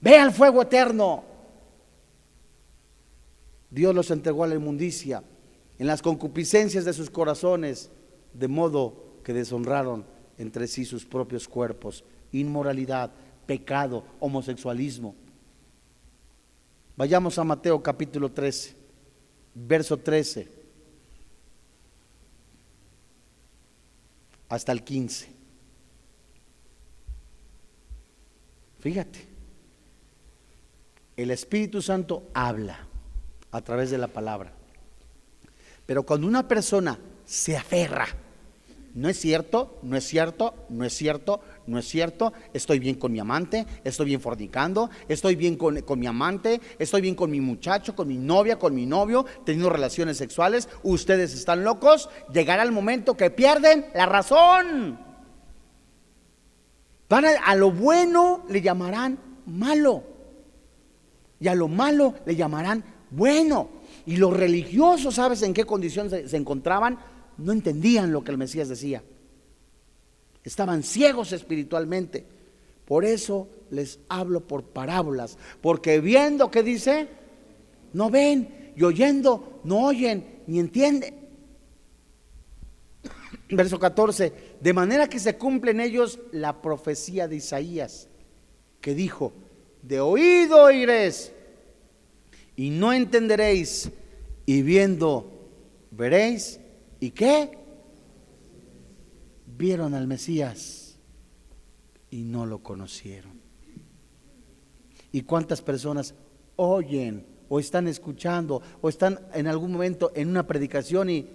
Ve 0.00 0.16
al 0.16 0.32
fuego 0.32 0.62
eterno. 0.62 1.24
Dios 3.68 3.94
los 3.94 4.10
entregó 4.10 4.44
a 4.44 4.46
la 4.46 4.54
inmundicia, 4.54 5.22
en 5.78 5.86
las 5.86 6.00
concupiscencias 6.00 6.86
de 6.86 6.94
sus 6.94 7.10
corazones, 7.10 7.90
de 8.32 8.48
modo 8.48 9.18
que 9.22 9.34
deshonraron 9.34 10.06
entre 10.38 10.66
sí 10.66 10.86
sus 10.86 11.04
propios 11.04 11.46
cuerpos 11.46 12.04
inmoralidad, 12.32 13.10
pecado, 13.46 14.04
homosexualismo. 14.20 15.14
Vayamos 16.96 17.38
a 17.38 17.44
Mateo 17.44 17.82
capítulo 17.82 18.30
13, 18.30 18.74
verso 19.54 19.96
13 19.96 20.58
hasta 24.48 24.72
el 24.72 24.82
15. 24.82 25.28
Fíjate, 28.80 29.26
el 31.16 31.30
Espíritu 31.30 31.82
Santo 31.82 32.28
habla 32.32 32.86
a 33.50 33.60
través 33.60 33.90
de 33.90 33.98
la 33.98 34.08
palabra. 34.08 34.52
Pero 35.84 36.04
cuando 36.04 36.26
una 36.26 36.46
persona 36.46 36.98
se 37.24 37.56
aferra, 37.56 38.06
no 38.94 39.08
es 39.08 39.18
cierto, 39.18 39.78
no 39.82 39.96
es 39.96 40.04
cierto, 40.04 40.54
no 40.68 40.84
es 40.84 40.92
cierto, 40.94 41.40
no 41.68 41.78
es 41.78 41.86
cierto, 41.86 42.32
estoy 42.54 42.78
bien 42.78 42.96
con 42.96 43.12
mi 43.12 43.20
amante, 43.20 43.66
estoy 43.84 44.06
bien 44.06 44.20
fornicando, 44.20 44.88
estoy 45.06 45.36
bien 45.36 45.56
con, 45.56 45.82
mi 45.98 46.06
amante, 46.06 46.60
estoy 46.78 47.02
bien 47.02 47.14
con 47.14 47.30
mi 47.30 47.40
muchacho, 47.40 47.94
con 47.94 48.08
mi 48.08 48.16
novia, 48.16 48.58
con 48.58 48.74
mi 48.74 48.86
novio, 48.86 49.26
teniendo 49.44 49.68
relaciones 49.68 50.16
sexuales, 50.16 50.68
ustedes 50.82 51.34
están 51.34 51.64
locos, 51.64 52.08
llegará 52.32 52.62
el 52.62 52.72
momento 52.72 53.16
que 53.16 53.30
pierden 53.30 53.86
la 53.94 54.06
razón. 54.06 54.98
Van 57.08 57.24
a, 57.24 57.54
lo 57.54 57.70
bueno 57.70 58.44
le 58.48 58.60
llamarán 58.60 59.18
malo 59.46 60.02
y 61.40 61.48
a 61.48 61.54
lo 61.54 61.68
malo 61.68 62.14
le 62.24 62.34
llamarán 62.34 62.82
bueno. 63.10 63.68
Y 64.06 64.16
los 64.16 64.34
religiosos, 64.34 65.14
¿sabes 65.14 65.42
en 65.42 65.52
qué 65.52 65.64
condición 65.64 66.08
se 66.10 66.36
encontraban? 66.36 66.98
No 67.36 67.52
entendían 67.52 68.10
lo 68.10 68.24
que 68.24 68.30
el 68.30 68.38
Mesías 68.38 68.68
decía. 68.68 69.02
Estaban 70.48 70.82
ciegos 70.82 71.32
espiritualmente. 71.32 72.24
Por 72.86 73.04
eso 73.04 73.48
les 73.70 74.00
hablo 74.08 74.40
por 74.40 74.64
parábolas, 74.64 75.36
porque 75.60 76.00
viendo 76.00 76.50
que 76.50 76.62
dice, 76.62 77.06
no 77.92 78.08
ven, 78.08 78.72
y 78.74 78.82
oyendo, 78.82 79.60
no 79.64 79.84
oyen, 79.84 80.40
ni 80.46 80.58
entienden. 80.58 81.16
Verso 83.50 83.78
14, 83.78 84.32
de 84.58 84.72
manera 84.72 85.06
que 85.06 85.18
se 85.18 85.36
cumple 85.36 85.72
en 85.72 85.80
ellos 85.80 86.18
la 86.32 86.62
profecía 86.62 87.28
de 87.28 87.36
Isaías, 87.36 88.08
que 88.80 88.94
dijo, 88.94 89.34
de 89.82 90.00
oído 90.00 90.62
oiréis 90.62 91.30
y 92.56 92.70
no 92.70 92.94
entenderéis, 92.94 93.90
y 94.46 94.62
viendo 94.62 95.30
veréis, 95.90 96.58
¿y 97.00 97.10
qué? 97.10 97.57
Vieron 99.58 99.94
al 99.94 100.06
Mesías 100.06 100.96
y 102.10 102.22
no 102.22 102.46
lo 102.46 102.62
conocieron. 102.62 103.40
¿Y 105.10 105.22
cuántas 105.22 105.60
personas 105.60 106.14
oyen 106.56 107.26
o 107.48 107.58
están 107.58 107.88
escuchando 107.88 108.62
o 108.80 108.88
están 108.88 109.20
en 109.34 109.48
algún 109.48 109.72
momento 109.72 110.12
en 110.14 110.28
una 110.28 110.46
predicación 110.46 111.10
y, 111.10 111.28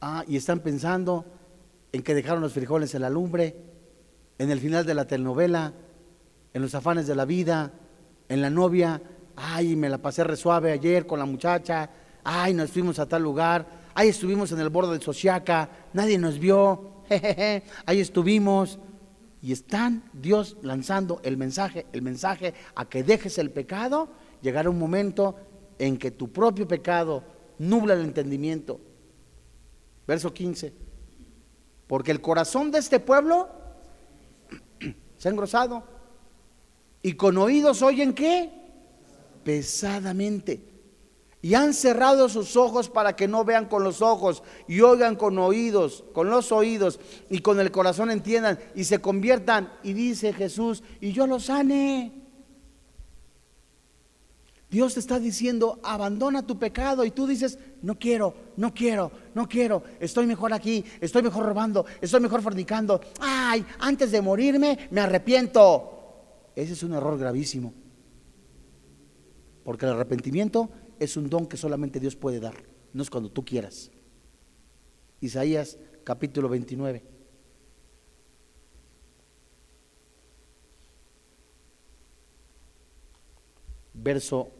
ah, 0.00 0.24
y 0.26 0.36
están 0.36 0.60
pensando 0.60 1.26
en 1.92 2.02
que 2.02 2.14
dejaron 2.14 2.42
los 2.42 2.54
frijoles 2.54 2.94
en 2.94 3.02
la 3.02 3.10
lumbre, 3.10 3.56
en 4.38 4.50
el 4.50 4.58
final 4.58 4.86
de 4.86 4.94
la 4.94 5.06
telenovela, 5.06 5.74
en 6.54 6.62
los 6.62 6.74
afanes 6.74 7.06
de 7.06 7.14
la 7.14 7.24
vida, 7.24 7.72
en 8.28 8.40
la 8.40 8.50
novia, 8.50 9.02
ay, 9.36 9.76
me 9.76 9.88
la 9.88 9.98
pasé 9.98 10.24
re 10.24 10.36
suave 10.36 10.72
ayer 10.72 11.06
con 11.06 11.18
la 11.18 11.26
muchacha, 11.26 11.90
ay, 12.24 12.54
nos 12.54 12.70
fuimos 12.70 12.98
a 12.98 13.06
tal 13.06 13.22
lugar, 13.22 13.66
ay, 13.94 14.08
estuvimos 14.08 14.52
en 14.52 14.60
el 14.60 14.70
borde 14.70 14.92
del 14.92 15.02
Sociaca, 15.02 15.68
nadie 15.92 16.18
nos 16.18 16.38
vio, 16.38 16.91
ahí 17.86 18.00
estuvimos. 18.00 18.78
Y 19.40 19.50
están 19.52 20.04
Dios 20.12 20.56
lanzando 20.62 21.20
el 21.24 21.36
mensaje, 21.36 21.86
el 21.92 22.02
mensaje 22.02 22.54
a 22.76 22.88
que 22.88 23.02
dejes 23.02 23.38
el 23.38 23.50
pecado, 23.50 24.08
llegará 24.40 24.70
un 24.70 24.78
momento 24.78 25.34
en 25.80 25.98
que 25.98 26.12
tu 26.12 26.30
propio 26.30 26.68
pecado 26.68 27.24
nubla 27.58 27.94
el 27.94 28.02
entendimiento. 28.02 28.80
Verso 30.06 30.32
15. 30.32 30.72
Porque 31.88 32.12
el 32.12 32.20
corazón 32.20 32.70
de 32.70 32.78
este 32.78 33.00
pueblo 33.00 33.48
se 35.18 35.28
ha 35.28 35.32
engrosado. 35.32 35.82
Y 37.02 37.14
con 37.14 37.36
oídos 37.36 37.82
oyen 37.82 38.14
qué? 38.14 38.48
Pesadamente 39.42 40.71
y 41.42 41.54
han 41.54 41.74
cerrado 41.74 42.28
sus 42.28 42.56
ojos 42.56 42.88
para 42.88 43.16
que 43.16 43.26
no 43.26 43.44
vean 43.44 43.66
con 43.66 43.82
los 43.82 44.00
ojos 44.00 44.44
y 44.68 44.80
oigan 44.80 45.16
con 45.16 45.36
oídos, 45.38 46.04
con 46.12 46.30
los 46.30 46.52
oídos 46.52 47.00
y 47.28 47.40
con 47.40 47.58
el 47.58 47.72
corazón 47.72 48.12
entiendan 48.12 48.60
y 48.76 48.84
se 48.84 49.00
conviertan. 49.00 49.72
Y 49.82 49.92
dice 49.92 50.32
Jesús, 50.32 50.84
y 51.00 51.12
yo 51.12 51.26
los 51.26 51.46
sane. 51.46 52.22
Dios 54.70 54.94
te 54.94 55.00
está 55.00 55.18
diciendo, 55.18 55.80
abandona 55.82 56.46
tu 56.46 56.58
pecado 56.58 57.04
y 57.04 57.10
tú 57.10 57.26
dices, 57.26 57.58
no 57.82 57.98
quiero, 57.98 58.34
no 58.56 58.72
quiero, 58.72 59.10
no 59.34 59.46
quiero, 59.46 59.82
estoy 60.00 60.26
mejor 60.26 60.54
aquí, 60.54 60.82
estoy 60.98 61.22
mejor 61.22 61.44
robando, 61.44 61.84
estoy 62.00 62.20
mejor 62.20 62.40
fornicando. 62.40 63.00
Ay, 63.20 63.66
antes 63.80 64.12
de 64.12 64.22
morirme 64.22 64.88
me 64.92 65.00
arrepiento. 65.00 65.90
Ese 66.54 66.74
es 66.74 66.82
un 66.84 66.94
error 66.94 67.18
gravísimo. 67.18 67.74
Porque 69.64 69.86
el 69.86 69.92
arrepentimiento 69.92 70.70
es 71.02 71.16
un 71.16 71.28
don 71.28 71.46
que 71.46 71.56
solamente 71.56 71.98
Dios 71.98 72.14
puede 72.14 72.38
dar, 72.38 72.54
no 72.92 73.02
es 73.02 73.10
cuando 73.10 73.30
tú 73.30 73.44
quieras. 73.44 73.90
Isaías 75.20 75.78
capítulo 76.04 76.48
29. 76.48 77.02
Verso 83.94 84.50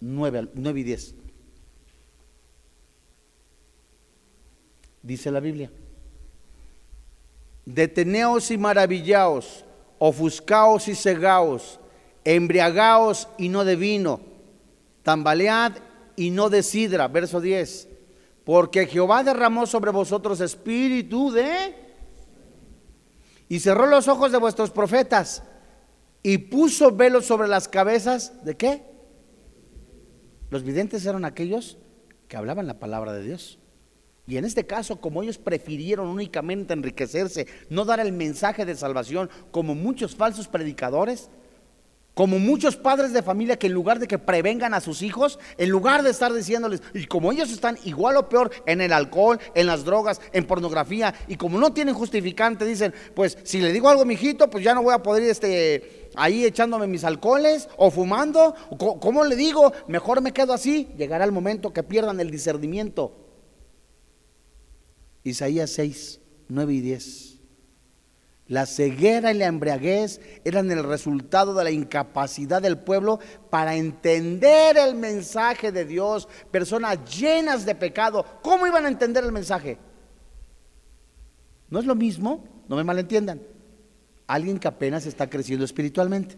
9, 0.00 0.48
9 0.54 0.80
y 0.80 0.82
10. 0.82 1.14
Dice 5.02 5.30
la 5.30 5.40
Biblia. 5.40 5.70
Deteneos 7.64 8.50
y 8.50 8.58
maravillaos, 8.58 9.64
ofuscaos 9.98 10.88
y 10.88 10.94
cegaos, 10.94 11.78
embriagaos 12.24 13.28
y 13.36 13.48
no 13.48 13.64
de 13.64 13.76
vino, 13.76 14.20
tambalead 15.02 15.87
y 16.18 16.30
no 16.30 16.50
de 16.50 16.64
sidra. 16.64 17.06
Verso 17.06 17.40
10. 17.40 17.88
Porque 18.44 18.86
Jehová 18.86 19.22
derramó 19.22 19.66
sobre 19.66 19.92
vosotros 19.92 20.40
espíritu 20.40 21.30
de... 21.30 21.74
Y 23.48 23.60
cerró 23.60 23.86
los 23.86 24.08
ojos 24.08 24.32
de 24.32 24.38
vuestros 24.38 24.70
profetas 24.70 25.42
y 26.22 26.36
puso 26.36 26.90
velos 26.90 27.24
sobre 27.24 27.48
las 27.48 27.68
cabezas 27.68 28.44
de 28.44 28.56
qué? 28.56 28.82
Los 30.50 30.64
videntes 30.64 31.06
eran 31.06 31.24
aquellos 31.24 31.78
que 32.26 32.36
hablaban 32.36 32.66
la 32.66 32.78
palabra 32.78 33.12
de 33.12 33.22
Dios. 33.22 33.58
Y 34.26 34.36
en 34.36 34.44
este 34.44 34.66
caso, 34.66 35.00
como 35.00 35.22
ellos 35.22 35.38
prefirieron 35.38 36.08
únicamente 36.08 36.74
enriquecerse, 36.74 37.46
no 37.70 37.86
dar 37.86 38.00
el 38.00 38.12
mensaje 38.12 38.66
de 38.66 38.74
salvación, 38.74 39.30
como 39.50 39.74
muchos 39.74 40.16
falsos 40.16 40.48
predicadores, 40.48 41.30
como 42.18 42.40
muchos 42.40 42.74
padres 42.74 43.12
de 43.12 43.22
familia 43.22 43.60
que 43.60 43.68
en 43.68 43.74
lugar 43.74 44.00
de 44.00 44.08
que 44.08 44.18
prevengan 44.18 44.74
a 44.74 44.80
sus 44.80 45.02
hijos, 45.02 45.38
en 45.56 45.68
lugar 45.68 46.02
de 46.02 46.10
estar 46.10 46.34
diciéndoles, 46.34 46.82
y 46.92 47.06
como 47.06 47.30
ellos 47.30 47.52
están 47.52 47.78
igual 47.84 48.16
o 48.16 48.28
peor 48.28 48.50
en 48.66 48.80
el 48.80 48.92
alcohol, 48.92 49.38
en 49.54 49.68
las 49.68 49.84
drogas, 49.84 50.20
en 50.32 50.44
pornografía, 50.44 51.14
y 51.28 51.36
como 51.36 51.60
no 51.60 51.72
tienen 51.72 51.94
justificante, 51.94 52.64
dicen, 52.64 52.92
pues 53.14 53.38
si 53.44 53.60
le 53.60 53.72
digo 53.72 53.88
algo 53.88 54.02
a 54.02 54.04
mi 54.04 54.14
hijito, 54.14 54.50
pues 54.50 54.64
ya 54.64 54.74
no 54.74 54.82
voy 54.82 54.94
a 54.94 54.98
poder 55.00 55.22
este, 55.22 56.10
ahí 56.16 56.44
echándome 56.44 56.88
mis 56.88 57.04
alcoholes 57.04 57.68
o 57.76 57.88
fumando. 57.88 58.52
¿Cómo 58.76 59.22
le 59.22 59.36
digo? 59.36 59.72
Mejor 59.86 60.20
me 60.20 60.32
quedo 60.32 60.52
así. 60.52 60.88
Llegará 60.98 61.24
el 61.24 61.30
momento 61.30 61.72
que 61.72 61.84
pierdan 61.84 62.18
el 62.18 62.32
discernimiento. 62.32 63.12
Isaías 65.22 65.70
6, 65.70 66.18
9 66.48 66.72
y 66.74 66.80
10. 66.80 67.37
La 68.48 68.64
ceguera 68.64 69.30
y 69.30 69.36
la 69.36 69.46
embriaguez 69.46 70.22
eran 70.42 70.70
el 70.70 70.82
resultado 70.82 71.52
de 71.52 71.64
la 71.64 71.70
incapacidad 71.70 72.62
del 72.62 72.78
pueblo 72.78 73.20
para 73.50 73.76
entender 73.76 74.78
el 74.78 74.94
mensaje 74.94 75.70
de 75.70 75.84
Dios. 75.84 76.26
Personas 76.50 76.98
llenas 77.14 77.66
de 77.66 77.74
pecado. 77.74 78.24
¿Cómo 78.42 78.66
iban 78.66 78.86
a 78.86 78.88
entender 78.88 79.22
el 79.22 79.32
mensaje? 79.32 79.78
No 81.68 81.78
es 81.78 81.84
lo 81.84 81.94
mismo, 81.94 82.42
no 82.68 82.76
me 82.76 82.84
malentiendan. 82.84 83.42
Alguien 84.26 84.58
que 84.58 84.68
apenas 84.68 85.04
está 85.04 85.28
creciendo 85.28 85.66
espiritualmente, 85.66 86.36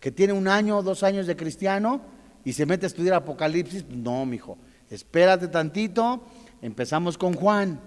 que 0.00 0.10
tiene 0.10 0.32
un 0.32 0.48
año 0.48 0.78
o 0.78 0.82
dos 0.82 1.02
años 1.02 1.26
de 1.26 1.36
cristiano 1.36 2.00
y 2.44 2.54
se 2.54 2.64
mete 2.64 2.86
a 2.86 2.88
estudiar 2.88 3.14
Apocalipsis. 3.14 3.84
No, 3.90 4.24
mijo, 4.24 4.56
espérate 4.88 5.48
tantito. 5.48 6.22
Empezamos 6.62 7.18
con 7.18 7.34
Juan, 7.34 7.78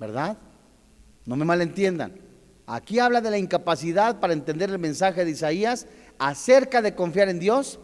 ¿verdad? 0.00 0.36
No 1.26 1.36
me 1.36 1.44
malentiendan. 1.44 2.29
Aquí 2.72 3.00
habla 3.00 3.20
de 3.20 3.32
la 3.32 3.38
incapacidad 3.38 4.20
para 4.20 4.32
entender 4.32 4.70
el 4.70 4.78
mensaje 4.78 5.24
de 5.24 5.32
Isaías 5.32 5.88
acerca 6.20 6.80
de 6.80 6.94
confiar 6.94 7.28
en 7.28 7.40
Dios 7.40 7.80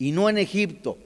y 0.00 0.10
no 0.10 0.28
en 0.28 0.36
Egipto. 0.36 0.98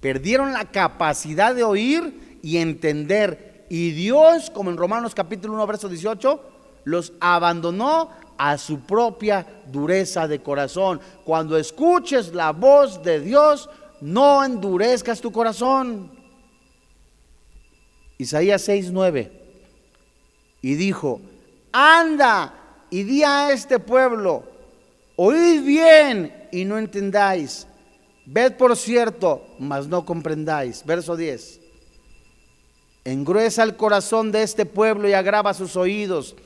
Perdieron 0.00 0.52
la 0.52 0.70
capacidad 0.70 1.56
de 1.56 1.64
oír 1.64 2.38
y 2.40 2.58
entender. 2.58 3.66
Y 3.68 3.90
Dios, 3.90 4.48
como 4.48 4.70
en 4.70 4.76
Romanos 4.76 5.12
capítulo 5.12 5.54
1, 5.54 5.66
verso 5.66 5.88
18, 5.88 6.40
los 6.84 7.12
abandonó 7.18 8.10
a 8.38 8.58
su 8.58 8.78
propia 8.78 9.44
dureza 9.66 10.28
de 10.28 10.40
corazón. 10.40 11.00
Cuando 11.24 11.58
escuches 11.58 12.32
la 12.32 12.52
voz 12.52 13.02
de 13.02 13.18
Dios, 13.18 13.68
no 14.00 14.44
endurezcas 14.44 15.20
tu 15.20 15.32
corazón. 15.32 16.12
Isaías 18.18 18.62
6, 18.62 18.92
9. 18.92 19.32
Y 20.62 20.74
dijo, 20.74 21.20
anda 21.72 22.54
y 22.90 23.04
di 23.04 23.22
a 23.22 23.52
este 23.52 23.78
pueblo, 23.78 24.44
oíd 25.16 25.62
bien 25.62 26.48
y 26.52 26.64
no 26.64 26.78
entendáis, 26.78 27.66
ved 28.26 28.56
por 28.56 28.76
cierto, 28.76 29.46
mas 29.58 29.86
no 29.86 30.04
comprendáis. 30.04 30.84
Verso 30.84 31.16
10. 31.16 31.60
Engruesa 33.04 33.62
el 33.62 33.76
corazón 33.76 34.30
de 34.30 34.42
este 34.42 34.66
pueblo 34.66 35.08
y 35.08 35.14
agrava 35.14 35.54
sus 35.54 35.76
oídos 35.76 36.36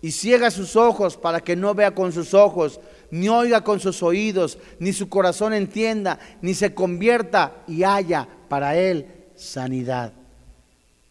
y 0.00 0.12
ciega 0.12 0.50
sus 0.50 0.76
ojos 0.76 1.16
para 1.16 1.40
que 1.40 1.56
no 1.56 1.74
vea 1.74 1.94
con 1.94 2.12
sus 2.12 2.34
ojos, 2.34 2.78
ni 3.10 3.28
oiga 3.28 3.64
con 3.64 3.80
sus 3.80 4.02
oídos, 4.02 4.58
ni 4.78 4.92
su 4.92 5.08
corazón 5.08 5.54
entienda, 5.54 6.18
ni 6.42 6.52
se 6.52 6.74
convierta 6.74 7.62
y 7.66 7.84
haya 7.84 8.28
para 8.48 8.76
él 8.76 9.06
sanidad. 9.34 10.12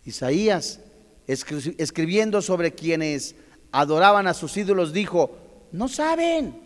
Isaías, 0.06 0.80
escribiendo 1.28 2.42
sobre 2.42 2.74
quienes 2.74 3.36
adoraban 3.74 4.28
a 4.28 4.36
sus 4.36 4.56
ídolos, 4.56 4.94
dijo, 4.94 5.32
no 5.72 5.90
saben, 5.90 6.62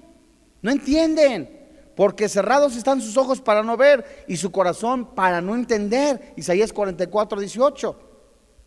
no 0.61 0.69
entienden, 0.69 1.49
porque 1.95 2.29
cerrados 2.29 2.75
están 2.75 3.01
sus 3.01 3.17
ojos 3.17 3.41
para 3.41 3.63
no 3.63 3.77
ver 3.77 4.25
y 4.27 4.37
su 4.37 4.51
corazón 4.51 5.15
para 5.15 5.41
no 5.41 5.55
entender. 5.55 6.33
Isaías 6.35 6.71
44, 6.73 7.39
18. 7.39 7.99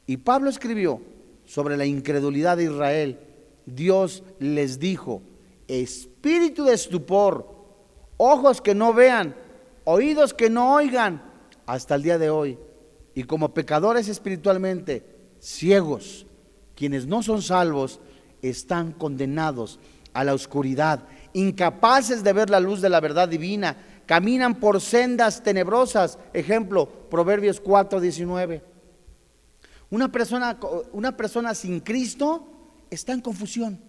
Y 0.06 0.16
Pablo 0.16 0.50
escribió 0.50 1.02
sobre 1.44 1.76
la 1.76 1.84
incredulidad 1.84 2.56
de 2.56 2.64
Israel. 2.64 3.20
Dios 3.66 4.24
les 4.38 4.80
dijo, 4.80 5.22
espíritu 5.68 6.64
de 6.64 6.74
estupor, 6.74 7.46
ojos 8.16 8.62
que 8.62 8.74
no 8.74 8.94
vean, 8.94 9.36
oídos 9.84 10.32
que 10.32 10.48
no 10.48 10.74
oigan, 10.74 11.22
hasta 11.66 11.94
el 11.94 12.02
día 12.02 12.18
de 12.18 12.30
hoy. 12.30 12.58
Y 13.14 13.24
como 13.24 13.52
pecadores 13.52 14.08
espiritualmente, 14.08 15.04
ciegos, 15.38 16.26
quienes 16.74 17.06
no 17.06 17.22
son 17.22 17.42
salvos, 17.42 18.00
están 18.42 18.92
condenados 18.92 19.78
a 20.12 20.24
la 20.24 20.34
oscuridad, 20.34 21.04
incapaces 21.32 22.24
de 22.24 22.32
ver 22.32 22.50
la 22.50 22.60
luz 22.60 22.80
de 22.80 22.88
la 22.88 23.00
verdad 23.00 23.28
divina, 23.28 23.76
caminan 24.06 24.56
por 24.56 24.80
sendas 24.80 25.42
tenebrosas. 25.42 26.18
Ejemplo, 26.32 26.88
Proverbios 27.08 27.60
4, 27.60 28.00
19. 28.00 28.64
Una 29.90 30.10
persona, 30.10 30.58
una 30.92 31.16
persona 31.16 31.54
sin 31.54 31.80
Cristo 31.80 32.46
está 32.90 33.12
en 33.12 33.20
confusión. 33.20 33.80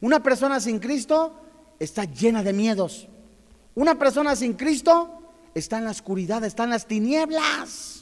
Una 0.00 0.22
persona 0.22 0.60
sin 0.60 0.78
Cristo 0.78 1.34
está 1.78 2.04
llena 2.04 2.42
de 2.42 2.52
miedos. 2.52 3.08
Una 3.74 3.98
persona 3.98 4.36
sin 4.36 4.54
Cristo 4.54 5.22
está 5.54 5.78
en 5.78 5.84
la 5.84 5.90
oscuridad, 5.90 6.44
está 6.44 6.64
en 6.64 6.70
las 6.70 6.86
tinieblas. 6.86 8.01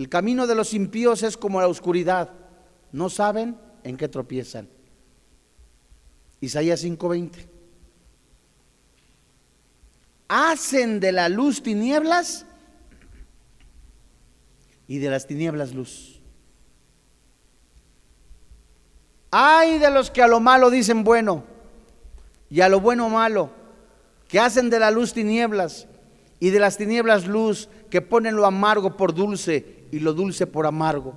El 0.00 0.08
camino 0.08 0.46
de 0.46 0.54
los 0.54 0.72
impíos 0.72 1.22
es 1.22 1.36
como 1.36 1.60
la 1.60 1.68
oscuridad. 1.68 2.30
No 2.90 3.10
saben 3.10 3.58
en 3.84 3.98
qué 3.98 4.08
tropiezan. 4.08 4.66
Isaías 6.40 6.82
5:20. 6.82 7.46
Hacen 10.26 11.00
de 11.00 11.12
la 11.12 11.28
luz 11.28 11.62
tinieblas 11.62 12.46
y 14.88 15.00
de 15.00 15.10
las 15.10 15.26
tinieblas 15.26 15.74
luz. 15.74 16.22
Hay 19.30 19.78
de 19.78 19.90
los 19.90 20.10
que 20.10 20.22
a 20.22 20.28
lo 20.28 20.40
malo 20.40 20.70
dicen 20.70 21.04
bueno 21.04 21.44
y 22.48 22.62
a 22.62 22.70
lo 22.70 22.80
bueno 22.80 23.10
malo, 23.10 23.50
que 24.28 24.40
hacen 24.40 24.70
de 24.70 24.78
la 24.78 24.90
luz 24.90 25.12
tinieblas 25.12 25.88
y 26.38 26.48
de 26.48 26.58
las 26.58 26.78
tinieblas 26.78 27.26
luz, 27.26 27.68
que 27.90 28.00
ponen 28.00 28.34
lo 28.34 28.46
amargo 28.46 28.96
por 28.96 29.12
dulce 29.12 29.79
y 29.90 30.00
lo 30.00 30.12
dulce 30.12 30.46
por 30.46 30.66
amargo. 30.66 31.14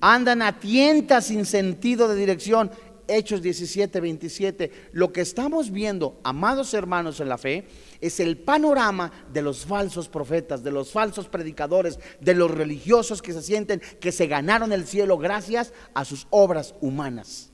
Andan 0.00 0.42
a 0.42 0.58
tientas 0.58 1.26
sin 1.26 1.44
sentido 1.44 2.08
de 2.08 2.16
dirección. 2.16 2.70
Hechos 3.08 3.42
17, 3.42 4.00
27. 4.00 4.70
Lo 4.92 5.12
que 5.12 5.20
estamos 5.20 5.70
viendo, 5.70 6.20
amados 6.24 6.72
hermanos 6.74 7.20
en 7.20 7.28
la 7.28 7.38
fe, 7.38 7.66
es 8.00 8.20
el 8.20 8.38
panorama 8.38 9.12
de 9.32 9.42
los 9.42 9.66
falsos 9.66 10.08
profetas, 10.08 10.62
de 10.62 10.70
los 10.70 10.92
falsos 10.92 11.28
predicadores, 11.28 11.98
de 12.20 12.34
los 12.34 12.50
religiosos 12.50 13.22
que 13.22 13.32
se 13.32 13.42
sienten 13.42 13.82
que 14.00 14.12
se 14.12 14.26
ganaron 14.26 14.72
el 14.72 14.86
cielo 14.86 15.18
gracias 15.18 15.72
a 15.94 16.04
sus 16.04 16.26
obras 16.30 16.74
humanas. 16.80 17.52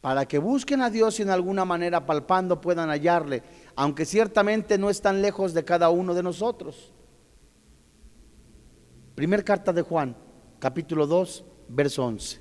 para 0.00 0.26
que 0.26 0.38
busquen 0.38 0.80
a 0.80 0.90
Dios 0.90 1.18
y 1.18 1.22
en 1.22 1.30
alguna 1.30 1.64
manera 1.64 2.06
palpando 2.06 2.60
puedan 2.60 2.88
hallarle, 2.88 3.42
aunque 3.76 4.06
ciertamente 4.06 4.78
no 4.78 4.88
están 4.88 5.20
lejos 5.20 5.52
de 5.52 5.64
cada 5.64 5.90
uno 5.90 6.14
de 6.14 6.22
nosotros. 6.22 6.92
Primer 9.20 9.44
carta 9.44 9.74
de 9.74 9.82
Juan, 9.82 10.16
capítulo 10.60 11.06
2, 11.06 11.44
verso 11.68 12.06
11. 12.06 12.40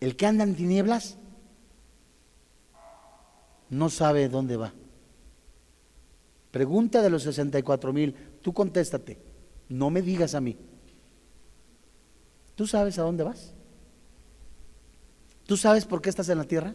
El 0.00 0.16
que 0.16 0.26
anda 0.26 0.42
en 0.42 0.56
tinieblas 0.56 1.18
no 3.68 3.88
sabe 3.90 4.28
dónde 4.28 4.56
va. 4.56 4.72
Pregunta 6.50 7.00
de 7.00 7.10
los 7.10 7.22
64 7.22 7.92
mil, 7.92 8.12
tú 8.42 8.52
contéstate, 8.52 9.20
no 9.68 9.88
me 9.88 10.02
digas 10.02 10.34
a 10.34 10.40
mí. 10.40 10.58
¿Tú 12.56 12.66
sabes 12.66 12.98
a 12.98 13.02
dónde 13.02 13.22
vas? 13.22 13.54
¿Tú 15.46 15.56
sabes 15.56 15.84
por 15.84 16.02
qué 16.02 16.10
estás 16.10 16.28
en 16.28 16.38
la 16.38 16.44
tierra? 16.44 16.74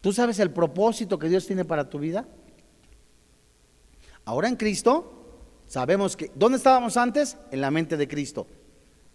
¿Tú 0.00 0.12
sabes 0.12 0.38
el 0.38 0.52
propósito 0.52 1.18
que 1.18 1.28
Dios 1.28 1.44
tiene 1.44 1.64
para 1.64 1.90
tu 1.90 1.98
vida? 1.98 2.24
Ahora 4.24 4.46
en 4.46 4.54
Cristo, 4.54 5.17
sabemos 5.68 6.16
que, 6.16 6.32
¿dónde 6.34 6.58
estábamos 6.58 6.96
antes? 6.96 7.36
En 7.52 7.60
la 7.60 7.70
mente 7.70 7.96
de 7.96 8.08
Cristo. 8.08 8.46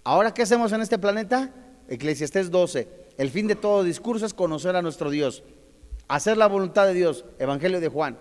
Ahora, 0.05 0.33
¿qué 0.33 0.43
hacemos 0.43 0.71
en 0.71 0.81
este 0.81 0.97
planeta? 0.97 1.51
Eclesiastés 1.89 2.49
12. 2.49 2.87
El 3.17 3.29
fin 3.29 3.47
de 3.47 3.55
todo 3.55 3.83
discurso 3.83 4.25
es 4.25 4.33
conocer 4.33 4.75
a 4.75 4.81
nuestro 4.81 5.09
Dios, 5.09 5.43
hacer 6.07 6.37
la 6.37 6.47
voluntad 6.47 6.85
de 6.85 6.93
Dios. 6.93 7.25
Evangelio 7.39 7.79
de 7.79 7.89
Juan. 7.89 8.17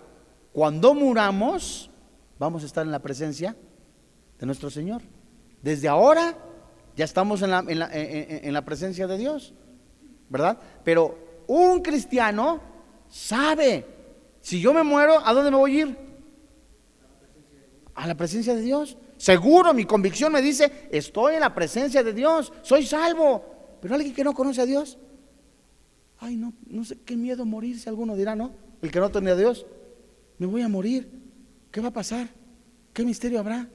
Cuando 0.51 0.93
muramos, 0.93 1.89
vamos 2.37 2.63
a 2.63 2.65
estar 2.65 2.85
en 2.85 2.91
la 2.91 2.99
presencia 2.99 3.55
de 4.39 4.45
nuestro 4.45 4.69
Señor. 4.69 5.01
Desde 5.61 5.87
ahora 5.87 6.35
ya 6.95 7.05
estamos 7.05 7.41
en 7.41 7.51
la, 7.51 7.63
en 7.67 8.53
la, 8.53 8.65
presencia 8.65 9.07
de 9.07 9.17
Dios, 9.17 9.53
¿verdad? 10.29 10.59
Pero 10.83 11.17
un 11.47 11.81
cristiano 11.81 12.61
sabe, 13.09 13.85
si 14.41 14.61
yo 14.61 14.73
me 14.73 14.83
muero, 14.83 15.19
¿a 15.25 15.33
dónde 15.33 15.49
me 15.49 15.57
voy 15.57 15.77
a 15.77 15.81
ir? 15.81 15.97
A 17.95 18.07
la 18.07 18.15
presencia 18.15 18.55
de 18.55 18.61
Dios. 18.61 18.97
Seguro, 19.17 19.73
mi 19.73 19.85
convicción 19.85 20.33
me 20.33 20.41
dice, 20.41 20.87
estoy 20.91 21.35
en 21.35 21.41
la 21.41 21.53
presencia 21.53 22.03
de 22.03 22.13
Dios, 22.13 22.51
soy 22.61 22.85
salvo. 22.85 23.43
Pero 23.81 23.95
alguien 23.95 24.13
que 24.13 24.23
no 24.23 24.33
conoce 24.33 24.61
a 24.61 24.65
Dios, 24.65 24.97
ay, 26.19 26.35
no, 26.35 26.53
no 26.67 26.83
sé 26.83 26.97
qué 27.05 27.15
miedo 27.15 27.45
morirse, 27.45 27.89
alguno 27.89 28.15
dirá, 28.15 28.35
¿no? 28.35 28.51
El 28.81 28.91
que 28.91 28.99
no 28.99 29.09
tiene 29.09 29.31
a 29.31 29.35
Dios 29.35 29.65
me 30.37 30.47
voy 30.47 30.61
a 30.61 30.67
morir. 30.67 31.09
¿Qué 31.71 31.81
va 31.81 31.87
a 31.89 31.93
pasar? 31.93 32.29
¿Qué 32.91 33.05
misterio 33.05 33.39
habrá? 33.39 33.69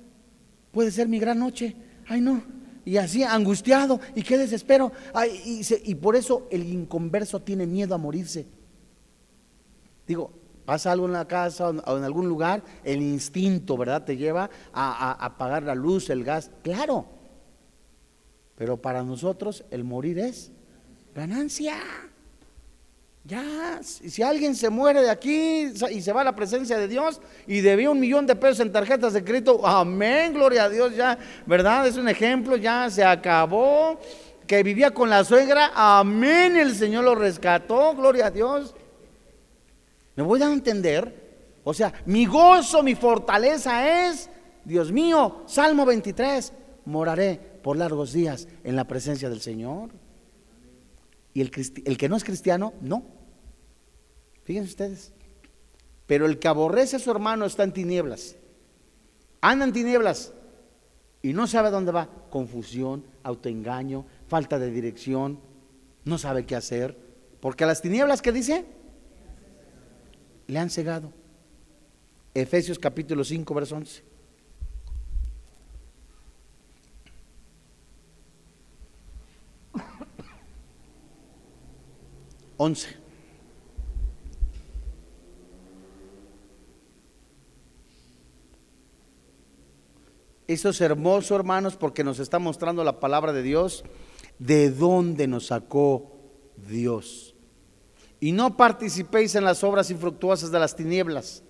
Puede 0.71 0.91
ser 0.91 1.09
mi 1.09 1.19
gran 1.19 1.39
noche. 1.39 1.75
Ay, 2.07 2.21
no. 2.21 2.43
Y 2.85 2.97
así 2.97 3.23
angustiado 3.23 4.01
y 4.15 4.23
qué 4.23 4.39
desespero. 4.39 4.93
Ay, 5.15 5.63
y, 5.85 5.95
por 5.97 6.17
eso 6.17 6.47
el 6.51 6.67
inconverso 6.73 7.41
tiene 7.41 7.67
miedo 7.67 7.95
a 7.95 7.99
morirse. 7.99 8.47
Digo, 10.07 10.31
pasa 10.69 10.93
algo 10.93 11.07
en 11.07 11.15
la 11.15 11.27
casa 11.27 11.71
o 11.71 11.97
en 11.97 12.05
algún 12.05 12.29
lugar, 12.29 12.61
el 12.85 13.01
instinto, 13.01 13.75
¿verdad? 13.79 14.05
Te 14.05 14.19
lleva 14.19 14.51
a, 14.71 15.13
a 15.13 15.25
apagar 15.25 15.63
la 15.63 15.75
luz, 15.75 16.11
el 16.11 16.25
gas. 16.25 16.51
Claro. 16.63 17.07
Pero 18.55 18.77
para 18.77 19.03
nosotros 19.03 19.65
el 19.71 19.83
morir 19.83 20.19
es 20.19 20.53
ganancia. 21.15 21.79
Ya, 23.25 23.81
si 23.83 24.23
alguien 24.23 24.55
se 24.55 24.69
muere 24.69 25.01
de 25.01 25.09
aquí 25.09 25.73
y 25.91 26.03
se 26.03 26.13
va 26.13 26.21
a 26.21 26.25
la 26.25 26.37
presencia 26.37 26.77
de 26.77 26.87
Dios 26.87 27.23
y 27.47 27.63
debía 27.63 27.89
un 27.89 27.99
millón 27.99 28.27
de 28.27 28.37
pesos 28.37 28.61
en 28.61 28.71
tarjetas 28.71 29.15
de 29.15 29.25
crédito, 29.25 29.67
amén, 29.67 30.35
gloria 30.35 30.65
a 30.65 30.69
Dios, 30.69 30.95
ya, 30.95 31.17
¿verdad? 31.47 31.87
Es 31.87 31.97
un 31.97 32.11
ejemplo, 32.11 32.59
ya 32.59 32.91
se 32.91 33.03
acabó. 33.03 33.99
Que 34.47 34.63
vivía 34.63 34.91
con 34.91 35.09
la 35.09 35.25
suegra, 35.25 35.73
amén, 35.75 36.57
el 36.57 36.75
Señor 36.75 37.05
lo 37.05 37.15
rescató, 37.15 37.95
gloria 37.95 38.27
a 38.27 38.31
Dios. 38.31 38.75
¿Me 40.19 40.25
voy 40.25 40.43
a 40.43 40.53
entender? 40.53 41.61
O 41.63 41.73
sea, 41.73 41.93
mi 42.07 42.27
gozo, 42.27 42.83
mi 42.83 42.97
fortaleza 42.97 44.09
es, 44.09 44.29
Dios 44.65 44.91
mío, 44.91 45.45
Salmo 45.47 45.87
23, 45.87 46.53
moraré 46.87 47.41
por 47.63 47.77
largos 47.77 48.13
días 48.13 48.49
en 48.65 48.75
la 48.75 48.83
presencia 48.83 49.31
del 49.31 49.41
Señor. 49.41 49.91
Y 51.35 51.41
el, 51.41 51.53
el 51.85 51.97
que 51.97 52.09
no 52.09 52.17
es 52.17 52.25
cristiano, 52.25 52.73
no. 52.81 53.05
Fíjense 54.43 54.71
ustedes. 54.71 55.13
Pero 56.09 56.27
el 56.27 56.41
que 56.41 56.49
aborrece 56.49 56.97
a 56.97 56.99
su 56.99 57.13
hermano 57.13 57.45
está 57.45 57.63
en 57.63 57.73
tinieblas. 57.73 58.35
Anda 59.41 59.67
en 59.67 59.73
tinieblas 59.73 60.33
y 61.23 61.33
no 61.33 61.47
sabe 61.47 61.71
dónde 61.71 61.93
va. 61.93 62.09
Confusión, 62.29 63.05
autoengaño, 63.23 64.05
falta 64.27 64.59
de 64.59 64.73
dirección, 64.73 65.39
no 66.05 66.19
sabe 66.19 66.45
qué 66.45 66.57
hacer. 66.57 66.99
Porque 67.39 67.67
las 67.67 67.81
tinieblas, 67.81 68.21
¿qué 68.21 68.33
dice? 68.33 68.78
Le 70.49 70.59
han 70.59 70.71
cegado. 70.71 71.13
Efesios 72.35 72.79
capítulo 72.79 73.23
5, 73.23 73.55
verso 73.55 73.77
11. 73.77 74.03
11. 82.57 82.89
Esto 90.49 90.71
es 90.71 90.81
hermoso, 90.81 91.37
hermanos, 91.37 91.77
porque 91.77 92.03
nos 92.03 92.19
está 92.19 92.39
mostrando 92.39 92.83
la 92.83 93.01
palabra 93.01 93.35
de 93.35 93.43
Dios, 93.43 93.85
de 94.39 94.71
dónde 94.71 95.29
nos 95.29 95.49
sacó 95.49 96.11
Dios. 96.69 97.28
Y 98.21 98.33
no 98.33 98.57
participéis 98.57 99.35
en 99.35 99.45
las 99.45 99.63
obras 99.63 99.91
infructuosas 99.91 100.51
de 100.51 100.59
las 100.59 100.75
tinieblas, 100.75 101.43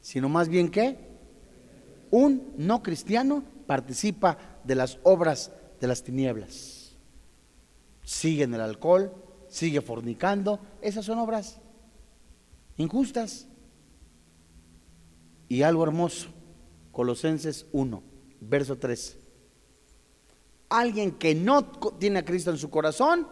sino 0.00 0.28
más 0.28 0.48
bien 0.48 0.70
que 0.70 0.96
un 2.10 2.52
no 2.56 2.82
cristiano 2.82 3.42
participa 3.66 4.38
de 4.64 4.74
las 4.74 4.98
obras 5.02 5.50
de 5.80 5.86
las 5.88 6.02
tinieblas. 6.02 6.96
Sigue 8.04 8.44
en 8.44 8.54
el 8.54 8.60
alcohol, 8.60 9.12
sigue 9.48 9.80
fornicando, 9.80 10.60
esas 10.80 11.04
son 11.04 11.18
obras 11.18 11.60
injustas. 12.76 13.48
Y 15.48 15.62
algo 15.62 15.82
hermoso, 15.84 16.28
Colosenses 16.92 17.66
1 17.72 18.12
verso 18.48 18.78
3. 18.78 19.18
Alguien 20.70 21.12
que 21.12 21.34
no 21.34 21.64
tiene 21.98 22.20
a 22.20 22.24
Cristo 22.24 22.50
en 22.50 22.58
su 22.58 22.70
corazón, 22.70 23.28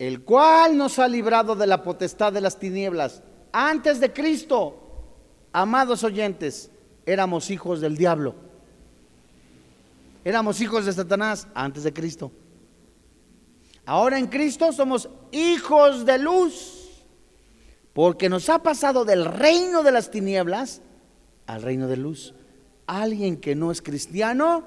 el 0.00 0.22
cual 0.22 0.78
nos 0.78 0.98
ha 0.98 1.06
librado 1.06 1.54
de 1.54 1.66
la 1.66 1.82
potestad 1.82 2.32
de 2.32 2.40
las 2.40 2.58
tinieblas. 2.58 3.22
Antes 3.52 4.00
de 4.00 4.10
Cristo, 4.10 4.80
amados 5.52 6.02
oyentes, 6.04 6.70
éramos 7.04 7.50
hijos 7.50 7.82
del 7.82 7.98
diablo. 7.98 8.34
Éramos 10.24 10.58
hijos 10.62 10.86
de 10.86 10.94
Satanás 10.94 11.48
antes 11.52 11.84
de 11.84 11.92
Cristo. 11.92 12.32
Ahora 13.84 14.18
en 14.18 14.28
Cristo 14.28 14.72
somos 14.72 15.10
hijos 15.32 16.06
de 16.06 16.18
luz. 16.18 17.04
Porque 17.92 18.30
nos 18.30 18.48
ha 18.48 18.62
pasado 18.62 19.04
del 19.04 19.26
reino 19.26 19.82
de 19.82 19.92
las 19.92 20.10
tinieblas 20.10 20.80
al 21.46 21.60
reino 21.60 21.88
de 21.88 21.98
luz. 21.98 22.34
Alguien 22.86 23.36
que 23.36 23.54
no 23.54 23.70
es 23.70 23.82
cristiano 23.82 24.64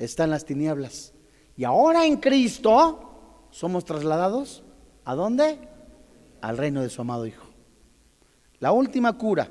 está 0.00 0.24
en 0.24 0.30
las 0.30 0.44
tinieblas. 0.44 1.12
Y 1.56 1.62
ahora 1.62 2.04
en 2.04 2.16
Cristo 2.16 3.10
somos 3.52 3.84
trasladados 3.84 4.64
a 5.04 5.14
dónde? 5.14 5.58
Al 6.40 6.58
reino 6.58 6.82
de 6.82 6.90
su 6.90 7.02
amado 7.02 7.26
Hijo. 7.26 7.46
La 8.58 8.72
última 8.72 9.16
cura 9.16 9.48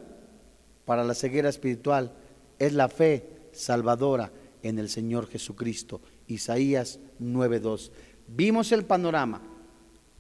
para 0.84 1.06
la 1.06 1.14
ceguera 1.14 1.48
espiritual 1.48 2.12
es 2.60 2.74
la 2.74 2.90
fe 2.90 3.50
salvadora 3.54 4.32
en 4.64 4.80
el 4.80 4.90
Señor 4.90 5.28
Jesucristo. 5.28 6.02
Isaías 6.28 7.00
9:2. 7.20 7.92
Vimos 8.28 8.72
el 8.74 8.84
panorama 8.84 9.42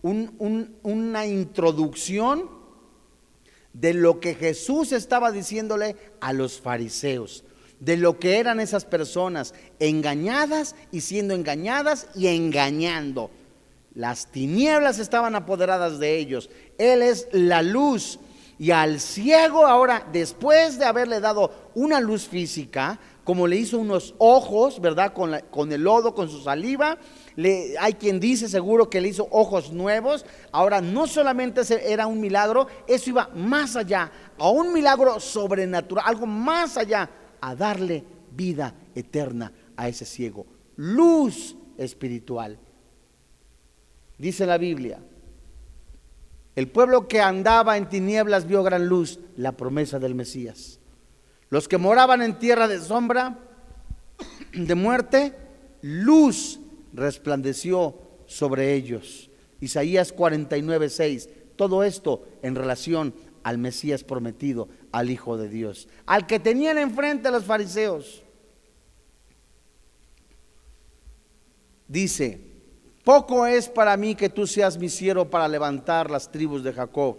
una 0.04 1.26
introducción 1.26 2.50
de 3.74 3.94
lo 3.94 4.20
que 4.20 4.34
Jesús 4.36 4.92
estaba 4.92 5.32
diciéndole 5.32 5.96
a 6.20 6.34
los 6.34 6.60
fariseos, 6.60 7.44
de 7.80 7.98
lo 7.98 8.20
que 8.20 8.40
eran 8.40 8.60
esas 8.60 8.86
personas 8.86 9.54
engañadas 9.80 10.76
y 10.92 11.02
siendo 11.02 11.34
engañadas 11.34 12.08
y 12.16 12.28
engañando. 12.28 13.30
Las 13.94 14.28
tinieblas 14.28 15.00
estaban 15.00 15.36
apoderadas 15.36 16.00
de 16.00 16.18
ellos. 16.18 16.50
Él 16.78 17.02
es 17.02 17.28
la 17.32 17.62
luz. 17.62 18.20
Y 18.58 18.72
al 18.72 19.00
ciego 19.00 19.66
ahora, 19.66 20.08
después 20.12 20.78
de 20.78 20.86
haberle 20.86 21.20
dado 21.20 21.52
una 21.74 22.00
luz 22.00 22.28
física, 22.28 23.00
como 23.24 23.48
le 23.48 23.56
hizo 23.56 23.80
unos 23.80 24.14
ojos, 24.20 24.80
¿verdad? 24.80 25.14
Con, 25.14 25.36
con 25.50 25.72
el 25.72 25.82
lodo, 25.82 26.14
con 26.14 26.30
su 26.30 26.42
saliva, 26.42 26.98
hay 27.80 27.94
quien 27.94 28.20
dice 28.20 28.48
seguro 28.48 28.90
que 28.90 29.02
le 29.02 29.10
hizo 29.10 29.28
ojos 29.32 29.72
nuevos. 29.72 30.26
Ahora, 30.52 30.80
no 30.80 31.08
solamente 31.08 31.62
era 31.92 32.08
un 32.08 32.20
milagro, 32.20 32.68
eso 32.88 33.10
iba 33.10 33.30
más 33.36 33.76
allá, 33.76 34.12
a 34.38 34.50
un 34.50 34.74
milagro 34.74 35.20
sobrenatural, 35.20 36.06
algo 36.08 36.28
más 36.28 36.78
allá, 36.78 37.10
a 37.42 37.56
darle 37.56 38.04
vida 38.32 38.76
eterna 38.96 39.52
a 39.76 39.88
ese 39.88 40.06
ciego. 40.06 40.46
Luz 40.76 41.56
espiritual. 41.78 42.60
Dice 44.22 44.46
la 44.46 44.60
Biblia, 44.60 45.00
el 46.56 46.68
pueblo 46.68 47.08
que 47.08 47.22
andaba 47.22 47.76
en 47.76 47.90
tinieblas 47.90 48.46
vio 48.46 48.62
gran 48.62 48.86
luz, 48.86 49.20
la 49.36 49.54
promesa 49.54 49.98
del 49.98 50.14
Mesías. 50.14 50.80
Los 51.50 51.68
que 51.68 51.80
moraban 51.80 52.22
en 52.22 52.38
tierra 52.38 52.68
de 52.68 52.80
sombra, 52.80 53.40
de 54.54 54.76
muerte, 54.76 55.34
luz 55.82 56.60
resplandeció 56.94 57.96
sobre 58.28 58.76
ellos. 58.76 59.32
Isaías 59.60 60.14
49, 60.14 60.90
6. 60.90 61.30
Todo 61.56 61.84
esto 61.84 62.24
en 62.44 62.54
relación 62.54 63.16
al 63.42 63.58
Mesías 63.58 64.04
prometido, 64.04 64.70
al 64.92 65.10
Hijo 65.10 65.36
de 65.36 65.50
Dios, 65.50 65.88
al 66.06 66.28
que 66.28 66.40
tenían 66.40 66.78
enfrente 66.78 67.32
los 67.32 67.46
fariseos. 67.46 68.22
Dice, 71.88 72.51
poco 73.04 73.46
es 73.46 73.68
para 73.68 73.98
mí 73.98 74.16
que 74.16 74.30
tú 74.30 74.48
seas 74.48 74.78
mi 74.78 74.90
siervo 74.90 75.26
para 75.26 75.48
levantar 75.48 76.10
las 76.10 76.32
tribus 76.32 76.64
de 76.64 76.74
Jacob 76.74 77.18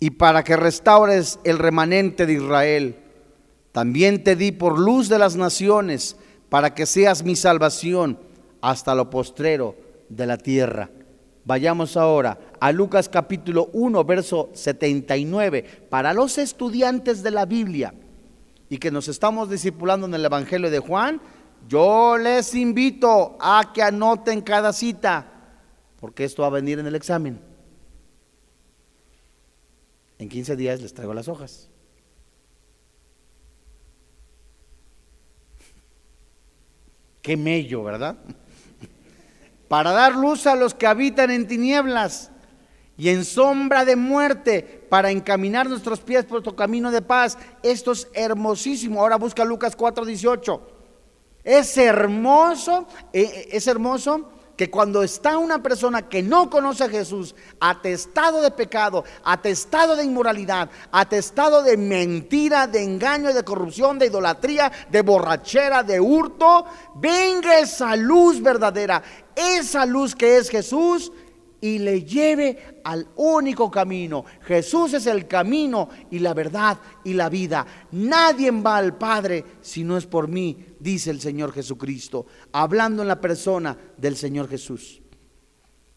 y 0.00 0.10
para 0.10 0.44
que 0.44 0.56
restaures 0.56 1.38
el 1.44 1.58
remanente 1.58 2.26
de 2.26 2.34
Israel. 2.34 2.96
También 3.72 4.22
te 4.22 4.36
di 4.36 4.52
por 4.52 4.78
luz 4.78 5.08
de 5.08 5.18
las 5.18 5.36
naciones, 5.36 6.16
para 6.48 6.74
que 6.74 6.86
seas 6.86 7.24
mi 7.24 7.36
salvación 7.36 8.18
hasta 8.60 8.94
lo 8.94 9.10
postrero 9.10 9.76
de 10.08 10.26
la 10.26 10.38
tierra. 10.38 10.90
Vayamos 11.44 11.96
ahora 11.96 12.38
a 12.60 12.72
Lucas 12.72 13.08
capítulo 13.08 13.68
1, 13.72 14.04
verso 14.04 14.50
79, 14.52 15.86
para 15.90 16.14
los 16.14 16.38
estudiantes 16.38 17.22
de 17.22 17.30
la 17.30 17.44
Biblia 17.44 17.92
y 18.68 18.78
que 18.78 18.90
nos 18.90 19.08
estamos 19.08 19.50
discipulando 19.50 20.06
en 20.06 20.14
el 20.14 20.24
Evangelio 20.24 20.70
de 20.70 20.78
Juan, 20.78 21.20
yo 21.68 22.18
les 22.18 22.54
invito 22.54 23.36
a 23.40 23.72
que 23.72 23.82
anoten 23.82 24.40
cada 24.42 24.72
cita, 24.72 25.26
porque 26.00 26.24
esto 26.24 26.42
va 26.42 26.48
a 26.48 26.50
venir 26.50 26.78
en 26.78 26.86
el 26.86 26.94
examen. 26.94 27.40
En 30.18 30.28
15 30.28 30.56
días 30.56 30.80
les 30.80 30.94
traigo 30.94 31.14
las 31.14 31.28
hojas. 31.28 31.68
Qué 37.22 37.36
mello, 37.36 37.82
¿verdad? 37.82 38.16
Para 39.68 39.92
dar 39.92 40.14
luz 40.14 40.46
a 40.46 40.54
los 40.54 40.74
que 40.74 40.86
habitan 40.86 41.30
en 41.30 41.48
tinieblas 41.48 42.30
y 42.96 43.08
en 43.08 43.24
sombra 43.24 43.84
de 43.84 43.96
muerte, 43.96 44.86
para 44.88 45.10
encaminar 45.10 45.68
nuestros 45.68 45.98
pies 46.00 46.24
por 46.24 46.42
tu 46.42 46.54
camino 46.54 46.92
de 46.92 47.02
paz. 47.02 47.36
Esto 47.62 47.90
es 47.90 48.06
hermosísimo. 48.14 49.00
Ahora 49.00 49.16
busca 49.16 49.44
Lucas 49.44 49.76
4:18. 49.76 50.73
Es 51.44 51.76
hermoso, 51.76 52.86
eh, 53.12 53.22
eh, 53.22 53.48
es 53.52 53.66
hermoso 53.66 54.30
que 54.56 54.70
cuando 54.70 55.02
está 55.02 55.36
una 55.36 55.62
persona 55.62 56.08
que 56.08 56.22
no 56.22 56.48
conoce 56.48 56.84
a 56.84 56.88
Jesús, 56.88 57.34
atestado 57.60 58.40
de 58.40 58.50
pecado, 58.50 59.04
atestado 59.24 59.96
de 59.96 60.04
inmoralidad, 60.04 60.70
atestado 60.92 61.62
de 61.62 61.76
mentira, 61.76 62.66
de 62.66 62.82
engaño, 62.82 63.32
de 63.34 63.44
corrupción, 63.44 63.98
de 63.98 64.06
idolatría, 64.06 64.70
de 64.90 65.02
borrachera, 65.02 65.82
de 65.82 66.00
hurto, 66.00 66.66
venga 66.94 67.58
esa 67.58 67.96
luz 67.96 68.40
verdadera, 68.40 69.02
esa 69.34 69.84
luz 69.84 70.14
que 70.14 70.36
es 70.36 70.48
Jesús 70.48 71.10
y 71.64 71.78
le 71.78 72.04
lleve 72.04 72.82
al 72.84 73.08
único 73.16 73.70
camino. 73.70 74.26
Jesús 74.42 74.92
es 74.92 75.06
el 75.06 75.26
camino 75.26 75.88
y 76.10 76.18
la 76.18 76.34
verdad 76.34 76.76
y 77.04 77.14
la 77.14 77.30
vida. 77.30 77.64
Nadie 77.92 78.50
va 78.50 78.76
al 78.76 78.98
Padre 78.98 79.42
si 79.62 79.82
no 79.82 79.96
es 79.96 80.04
por 80.04 80.28
mí, 80.28 80.58
dice 80.78 81.10
el 81.10 81.22
Señor 81.22 81.54
Jesucristo, 81.54 82.26
hablando 82.52 83.00
en 83.00 83.08
la 83.08 83.18
persona 83.18 83.78
del 83.96 84.14
Señor 84.14 84.46
Jesús. 84.46 85.00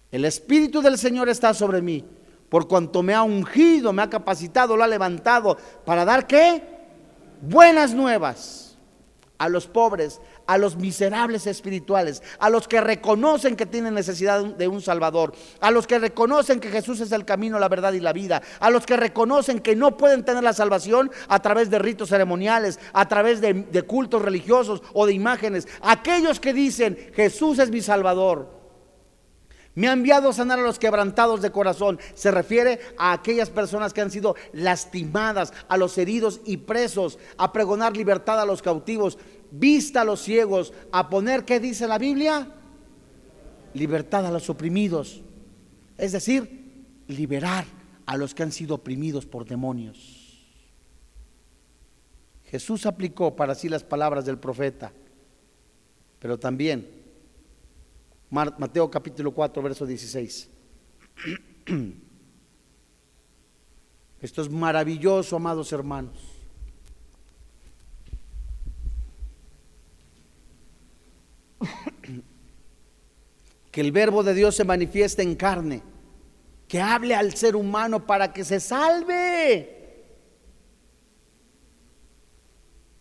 El 0.09 0.23
Espíritu 0.23 0.81
del 0.81 0.97
Señor 0.97 1.27
está 1.27 1.53
sobre 1.53 1.81
mí, 1.81 2.01
por 2.47 2.69
cuanto 2.69 3.03
me 3.03 3.13
ha 3.13 3.23
ungido, 3.23 3.91
me 3.91 4.03
ha 4.03 4.09
capacitado, 4.09 4.77
lo 4.77 4.85
ha 4.85 4.87
levantado 4.87 5.57
para 5.85 6.05
dar 6.05 6.27
qué? 6.27 6.63
Buenas 7.41 7.93
nuevas 7.93 8.77
a 9.37 9.49
los 9.49 9.67
pobres, 9.67 10.21
a 10.47 10.57
los 10.57 10.77
miserables 10.77 11.45
espirituales, 11.45 12.23
a 12.39 12.49
los 12.49 12.67
que 12.67 12.81
reconocen 12.81 13.55
que 13.55 13.65
tienen 13.65 13.93
necesidad 13.93 14.43
de 14.43 14.67
un 14.67 14.81
Salvador, 14.81 15.33
a 15.59 15.71
los 15.71 15.85
que 15.85 15.99
reconocen 15.99 16.59
que 16.59 16.69
Jesús 16.69 16.99
es 17.01 17.11
el 17.11 17.25
camino, 17.25 17.59
la 17.59 17.69
verdad 17.69 17.93
y 17.93 17.99
la 17.99 18.13
vida, 18.13 18.41
a 18.59 18.69
los 18.69 18.85
que 18.85 18.97
reconocen 18.97 19.59
que 19.59 19.75
no 19.75 19.97
pueden 19.97 20.23
tener 20.23 20.43
la 20.43 20.53
salvación 20.53 21.11
a 21.27 21.41
través 21.41 21.69
de 21.69 21.79
ritos 21.79 22.09
ceremoniales, 22.09 22.79
a 22.93 23.07
través 23.07 23.41
de, 23.41 23.67
cultos 23.87 24.21
religiosos 24.21 24.81
o 24.93 25.05
de 25.05 25.13
imágenes, 25.13 25.67
aquellos 25.81 26.39
que 26.39 26.53
dicen 26.53 26.97
Jesús 27.13 27.59
es 27.59 27.69
mi 27.69 27.81
Salvador. 27.81 28.57
Me 29.77 29.87
ha 29.87 29.93
enviado 29.93 30.29
a 30.29 30.33
sanar 30.33 30.57
a 30.57 30.63
los 30.63 30.79
quebrantados 30.79 31.39
de 31.43 31.51
corazón. 31.51 31.99
Se 32.15 32.31
refiere 32.31 32.79
a 32.97 33.11
aquellas 33.11 33.51
personas 33.51 33.93
que 33.93 34.01
han 34.01 34.09
sido 34.09 34.35
lastimadas, 34.51 35.53
a 35.67 35.77
los 35.77 35.95
heridos 35.99 36.41
y 36.45 36.57
presos, 36.57 37.19
a 37.37 37.53
pregonar 37.53 37.95
libertad 37.95 38.41
a 38.41 38.45
los 38.47 38.63
cautivos, 38.63 39.19
vista 39.51 40.01
a 40.01 40.05
los 40.05 40.21
ciegos, 40.21 40.73
a 40.91 41.09
poner, 41.09 41.45
¿qué 41.45 41.59
dice 41.59 41.87
la 41.87 41.97
Biblia? 41.97 42.47
Libertad 43.73 44.25
a 44.25 44.31
los 44.31 44.49
oprimidos. 44.49 45.21
Es 45.97 46.11
decir, 46.11 46.85
liberar 47.07 47.65
a 48.05 48.17
los 48.17 48.33
que 48.33 48.43
han 48.43 48.51
sido 48.51 48.75
oprimidos 48.75 49.25
por 49.25 49.45
demonios. 49.45 50.27
Jesús 52.45 52.85
aplicó 52.85 53.35
para 53.35 53.55
sí 53.55 53.67
las 53.67 53.83
palabras 53.83 54.25
del 54.25 54.37
profeta, 54.37 54.93
pero 56.19 56.39
también 56.39 56.87
Mateo 58.29 58.89
capítulo 58.89 59.31
4, 59.33 59.61
verso 59.61 59.85
16. 59.85 60.49
Esto 64.21 64.41
es 64.41 64.49
maravilloso, 64.49 65.35
amados 65.35 65.71
hermanos. 65.71 66.36
Que 73.77 73.81
el 73.81 73.91
verbo 73.91 74.23
de 74.23 74.33
Dios 74.33 74.55
se 74.55 74.63
manifieste 74.63 75.21
en 75.21 75.35
carne, 75.35 75.83
que 76.67 76.81
hable 76.81 77.13
al 77.13 77.35
ser 77.35 77.55
humano 77.55 78.07
para 78.07 78.33
que 78.33 78.43
se 78.43 78.59
salve. 78.59 80.03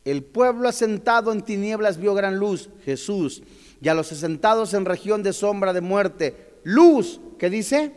El 0.04 0.22
pueblo 0.22 0.68
asentado 0.68 1.32
en 1.32 1.40
tinieblas 1.40 1.96
vio 1.96 2.12
gran 2.12 2.36
luz, 2.36 2.68
Jesús 2.84 3.42
y 3.80 3.88
a 3.88 3.94
los 3.94 4.08
sentados 4.08 4.74
en 4.74 4.84
región 4.84 5.22
de 5.22 5.32
sombra 5.32 5.72
de 5.72 5.80
muerte, 5.80 6.58
luz, 6.62 7.22
¿qué 7.38 7.48
dice? 7.48 7.94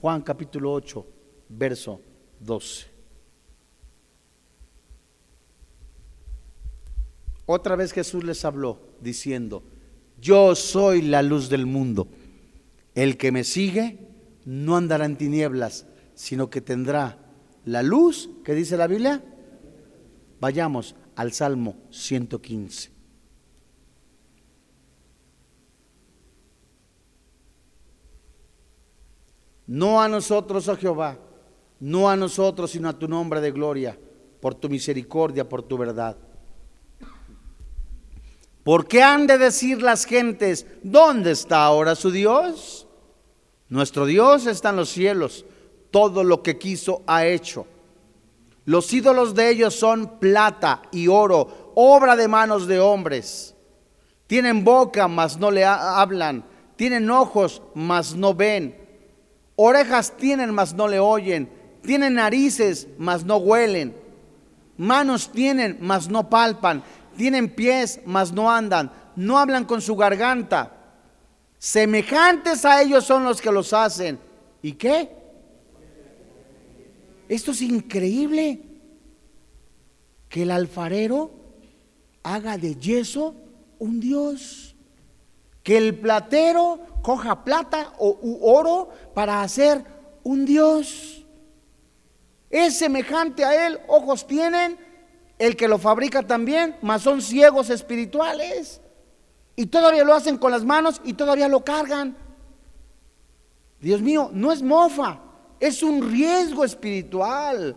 Juan 0.00 0.22
capítulo 0.22 0.72
8, 0.72 1.06
verso 1.50 2.00
12. 2.40 2.86
Otra 7.46 7.76
vez 7.76 7.92
Jesús 7.92 8.24
les 8.24 8.44
habló 8.44 8.85
diciendo, 9.00 9.62
yo 10.20 10.54
soy 10.54 11.02
la 11.02 11.22
luz 11.22 11.48
del 11.48 11.66
mundo. 11.66 12.08
El 12.94 13.16
que 13.16 13.32
me 13.32 13.44
sigue 13.44 13.98
no 14.44 14.76
andará 14.76 15.04
en 15.04 15.16
tinieblas, 15.16 15.86
sino 16.14 16.50
que 16.50 16.60
tendrá 16.60 17.18
la 17.64 17.82
luz, 17.82 18.30
¿qué 18.44 18.54
dice 18.54 18.76
la 18.76 18.86
Biblia? 18.86 19.22
Vayamos 20.40 20.94
al 21.16 21.32
Salmo 21.32 21.76
115. 21.90 22.96
No 29.66 30.00
a 30.00 30.08
nosotros, 30.08 30.68
oh 30.68 30.76
Jehová, 30.76 31.18
no 31.80 32.08
a 32.08 32.16
nosotros, 32.16 32.70
sino 32.70 32.88
a 32.88 32.98
tu 32.98 33.08
nombre 33.08 33.40
de 33.40 33.50
gloria, 33.50 33.98
por 34.40 34.54
tu 34.54 34.68
misericordia, 34.68 35.48
por 35.48 35.62
tu 35.62 35.76
verdad. 35.76 36.16
¿Por 38.66 38.88
qué 38.88 39.00
han 39.00 39.28
de 39.28 39.38
decir 39.38 39.80
las 39.80 40.06
gentes, 40.06 40.66
¿dónde 40.82 41.30
está 41.30 41.62
ahora 41.62 41.94
su 41.94 42.10
Dios? 42.10 42.88
Nuestro 43.68 44.06
Dios 44.06 44.46
está 44.46 44.70
en 44.70 44.76
los 44.76 44.88
cielos, 44.88 45.44
todo 45.92 46.24
lo 46.24 46.42
que 46.42 46.58
quiso 46.58 47.04
ha 47.06 47.26
hecho. 47.26 47.64
Los 48.64 48.92
ídolos 48.92 49.36
de 49.36 49.50
ellos 49.50 49.76
son 49.76 50.18
plata 50.18 50.82
y 50.90 51.06
oro, 51.06 51.70
obra 51.76 52.16
de 52.16 52.26
manos 52.26 52.66
de 52.66 52.80
hombres. 52.80 53.54
Tienen 54.26 54.64
boca, 54.64 55.06
mas 55.06 55.38
no 55.38 55.52
le 55.52 55.64
hablan. 55.64 56.44
Tienen 56.74 57.08
ojos, 57.08 57.62
mas 57.72 58.16
no 58.16 58.34
ven. 58.34 58.76
Orejas 59.54 60.16
tienen, 60.16 60.52
mas 60.52 60.74
no 60.74 60.88
le 60.88 60.98
oyen. 60.98 61.48
Tienen 61.82 62.14
narices, 62.14 62.88
mas 62.98 63.24
no 63.24 63.36
huelen. 63.36 63.96
Manos 64.76 65.30
tienen, 65.30 65.78
mas 65.80 66.08
no 66.08 66.28
palpan. 66.28 66.82
Tienen 67.16 67.54
pies, 67.54 68.00
mas 68.04 68.32
no 68.32 68.50
andan. 68.50 68.92
No 69.16 69.38
hablan 69.38 69.64
con 69.64 69.80
su 69.80 69.96
garganta. 69.96 70.72
Semejantes 71.58 72.64
a 72.64 72.82
ellos 72.82 73.04
son 73.04 73.24
los 73.24 73.40
que 73.40 73.50
los 73.50 73.72
hacen. 73.72 74.18
¿Y 74.62 74.72
qué? 74.72 75.10
Esto 77.28 77.50
es 77.52 77.62
increíble. 77.62 78.62
que 80.28 80.42
el 80.42 80.50
alfarero 80.50 81.30
haga 82.22 82.58
de 82.58 82.74
yeso 82.74 83.34
un 83.78 84.00
Dios. 84.00 84.74
Que 85.62 85.78
el 85.78 85.98
platero 85.98 86.80
coja 87.02 87.44
plata 87.44 87.94
o 87.98 88.38
oro 88.42 88.90
para 89.14 89.42
hacer 89.42 89.82
un 90.24 90.44
Dios. 90.44 91.24
Es 92.50 92.78
semejante 92.78 93.44
a 93.44 93.66
él, 93.66 93.78
ojos 93.88 94.26
tienen, 94.26 94.78
el 95.38 95.56
que 95.56 95.68
lo 95.68 95.78
fabrica 95.78 96.22
también, 96.22 96.76
mas 96.82 97.02
son 97.02 97.20
ciegos 97.20 97.70
espirituales. 97.70 98.80
Y 99.54 99.66
todavía 99.66 100.04
lo 100.04 100.14
hacen 100.14 100.38
con 100.38 100.50
las 100.50 100.64
manos 100.64 101.00
y 101.04 101.14
todavía 101.14 101.48
lo 101.48 101.64
cargan. 101.64 102.16
Dios 103.80 104.00
mío, 104.00 104.30
no 104.32 104.52
es 104.52 104.62
mofa, 104.62 105.20
es 105.60 105.82
un 105.82 106.10
riesgo 106.10 106.64
espiritual 106.64 107.76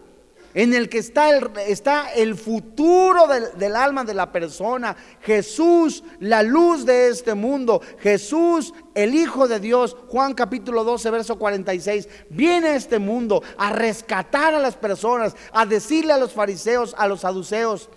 en 0.54 0.74
el 0.74 0.90
que 0.90 0.98
está 0.98 1.30
el, 1.30 1.50
está 1.68 2.12
el 2.14 2.36
futuro 2.36 3.28
del, 3.28 3.58
del, 3.58 3.76
alma 3.76 4.04
de 4.04 4.14
la 4.14 4.32
persona. 4.32 4.96
Jesús, 5.22 6.04
la 6.20 6.44
luz 6.44 6.86
de 6.86 7.10
este 7.10 7.36
mundo. 7.36 7.82
Jesús, 8.00 8.74
el 8.96 9.16
Hijo 9.16 9.48
de 9.48 9.60
Dios. 9.60 9.96
Juan 10.08 10.34
capítulo 10.34 10.84
12, 10.84 11.10
verso 11.12 11.38
46. 11.38 12.08
Viene 12.30 12.70
a 12.70 12.76
este 12.76 13.00
mundo 13.00 13.44
a 13.58 13.72
rescatar 13.72 14.54
a 14.54 14.60
las 14.60 14.76
personas, 14.76 15.36
a 15.52 15.66
decirle 15.66 16.14
a 16.14 16.18
los 16.18 16.34
fariseos, 16.34 16.96
a 16.98 17.08
los 17.08 17.22
saduceos, 17.22 17.90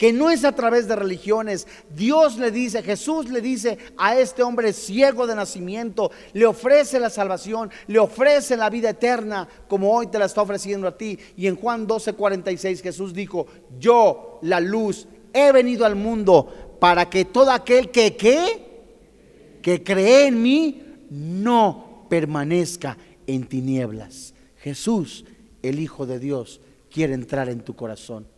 que 0.00 0.14
no 0.14 0.30
es 0.30 0.46
a 0.46 0.52
través 0.52 0.88
de 0.88 0.96
religiones. 0.96 1.68
Dios 1.94 2.38
le 2.38 2.50
dice, 2.50 2.82
Jesús 2.82 3.28
le 3.28 3.42
dice 3.42 3.76
a 3.98 4.18
este 4.18 4.42
hombre 4.42 4.72
ciego 4.72 5.26
de 5.26 5.34
nacimiento, 5.34 6.10
le 6.32 6.46
ofrece 6.46 6.98
la 6.98 7.10
salvación, 7.10 7.70
le 7.86 7.98
ofrece 7.98 8.56
la 8.56 8.70
vida 8.70 8.88
eterna, 8.88 9.46
como 9.68 9.92
hoy 9.92 10.06
te 10.06 10.18
la 10.18 10.24
está 10.24 10.40
ofreciendo 10.40 10.88
a 10.88 10.96
ti. 10.96 11.18
Y 11.36 11.48
en 11.48 11.56
Juan 11.56 11.86
12, 11.86 12.14
46 12.14 12.80
Jesús 12.80 13.12
dijo, 13.12 13.46
yo, 13.78 14.38
la 14.40 14.58
luz, 14.58 15.06
he 15.34 15.52
venido 15.52 15.84
al 15.84 15.96
mundo 15.96 16.78
para 16.80 17.10
que 17.10 17.26
todo 17.26 17.50
aquel 17.50 17.90
que, 17.90 18.16
que 19.60 19.82
cree 19.84 20.28
en 20.28 20.42
mí, 20.42 20.82
no 21.10 22.06
permanezca 22.08 22.96
en 23.26 23.44
tinieblas. 23.44 24.32
Jesús, 24.56 25.26
el 25.62 25.78
Hijo 25.78 26.06
de 26.06 26.18
Dios, 26.18 26.62
quiere 26.90 27.12
entrar 27.12 27.50
en 27.50 27.60
tu 27.60 27.76
corazón. 27.76 28.29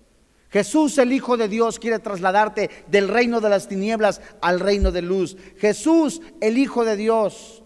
Jesús, 0.53 0.99
el 0.99 1.13
Hijo 1.13 1.39
de 1.39 1.49
Dios, 1.49 1.79
quiere 1.79 1.99
trasladarte 1.99 2.69
del 2.89 3.09
reino 3.09 3.41
de 3.41 3.49
las 3.49 3.69
tinieblas 3.69 4.21
al 4.43 4.61
reino 4.61 4.93
de 4.93 5.01
luz. 5.01 5.35
Jesús, 5.57 6.21
el 6.43 6.59
Hijo 6.59 6.85
de 6.85 6.97
Dios, 6.97 7.63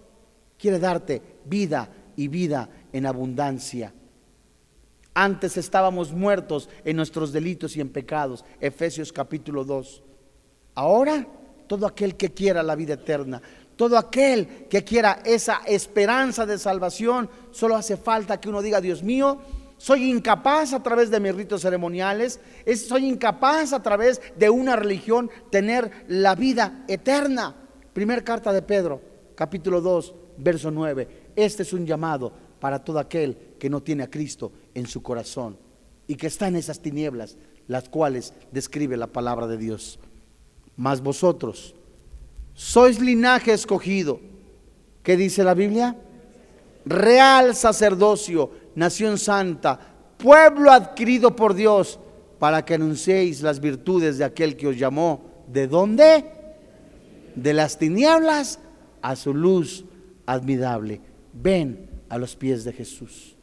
quiere 0.56 0.78
darte 0.78 1.20
vida 1.44 1.90
y 2.14 2.28
vida 2.28 2.68
en 2.92 3.06
abundancia. 3.06 3.92
Antes 5.14 5.56
estábamos 5.56 6.12
muertos 6.12 6.68
en 6.84 6.96
nuestros 6.96 7.32
delitos 7.32 7.76
y 7.76 7.80
en 7.80 7.88
pecados. 7.88 8.44
Efesios 8.60 9.12
capítulo 9.12 9.64
2. 9.64 10.02
Ahora, 10.76 11.26
todo 11.66 11.86
aquel 11.88 12.16
que 12.16 12.32
quiera 12.32 12.62
la 12.62 12.76
vida 12.76 12.94
eterna, 12.94 13.42
todo 13.74 13.98
aquel 13.98 14.68
que 14.70 14.84
quiera 14.84 15.22
esa 15.24 15.62
esperanza 15.66 16.46
de 16.46 16.56
salvación, 16.56 17.28
solo 17.50 17.74
hace 17.74 17.96
falta 17.96 18.40
que 18.40 18.48
uno 18.48 18.62
diga, 18.62 18.80
Dios 18.80 19.02
mío, 19.02 19.40
soy 19.78 20.10
incapaz 20.10 20.72
a 20.72 20.82
través 20.82 21.10
de 21.10 21.20
mis 21.20 21.34
ritos 21.34 21.62
ceremoniales, 21.62 22.40
soy 22.76 23.06
incapaz 23.06 23.72
a 23.72 23.82
través 23.82 24.20
de 24.36 24.48
una 24.48 24.76
religión 24.76 25.30
tener 25.50 26.04
la 26.08 26.34
vida 26.34 26.84
eterna. 26.88 27.54
Primer 27.92 28.24
carta 28.24 28.52
de 28.52 28.62
Pedro, 28.62 29.00
capítulo 29.34 29.80
2, 29.80 30.14
verso 30.38 30.70
9. 30.70 31.30
Este 31.36 31.62
es 31.62 31.72
un 31.72 31.86
llamado 31.86 32.32
para 32.60 32.82
todo 32.82 32.98
aquel 32.98 33.36
que 33.58 33.70
no 33.70 33.82
tiene 33.82 34.02
a 34.02 34.10
Cristo 34.10 34.52
en 34.74 34.86
su 34.86 35.02
corazón 35.02 35.58
y 36.06 36.16
que 36.16 36.26
está 36.26 36.48
en 36.48 36.56
esas 36.56 36.80
tinieblas, 36.80 37.36
las 37.68 37.88
cuales 37.88 38.32
describe 38.52 38.96
la 38.96 39.08
palabra 39.08 39.46
de 39.46 39.58
Dios. 39.58 39.98
Mas 40.76 41.00
vosotros 41.00 41.74
sois 42.54 43.00
linaje 43.00 43.52
escogido. 43.52 44.20
¿Qué 45.02 45.16
dice 45.16 45.44
la 45.44 45.54
Biblia? 45.54 45.96
Real 46.84 47.54
sacerdocio 47.54 48.50
nación 48.76 49.18
santa, 49.18 49.80
pueblo 50.16 50.70
adquirido 50.70 51.34
por 51.34 51.54
Dios, 51.54 51.98
para 52.38 52.64
que 52.64 52.74
anunciéis 52.74 53.42
las 53.42 53.58
virtudes 53.58 54.18
de 54.18 54.24
aquel 54.24 54.56
que 54.56 54.68
os 54.68 54.78
llamó. 54.78 55.44
¿De 55.48 55.66
dónde? 55.66 56.24
De 57.34 57.52
las 57.52 57.78
tinieblas 57.78 58.60
a 59.02 59.16
su 59.16 59.34
luz 59.34 59.84
admirable. 60.26 61.00
Ven 61.32 61.90
a 62.08 62.18
los 62.18 62.36
pies 62.36 62.64
de 62.64 62.72
Jesús. 62.72 63.36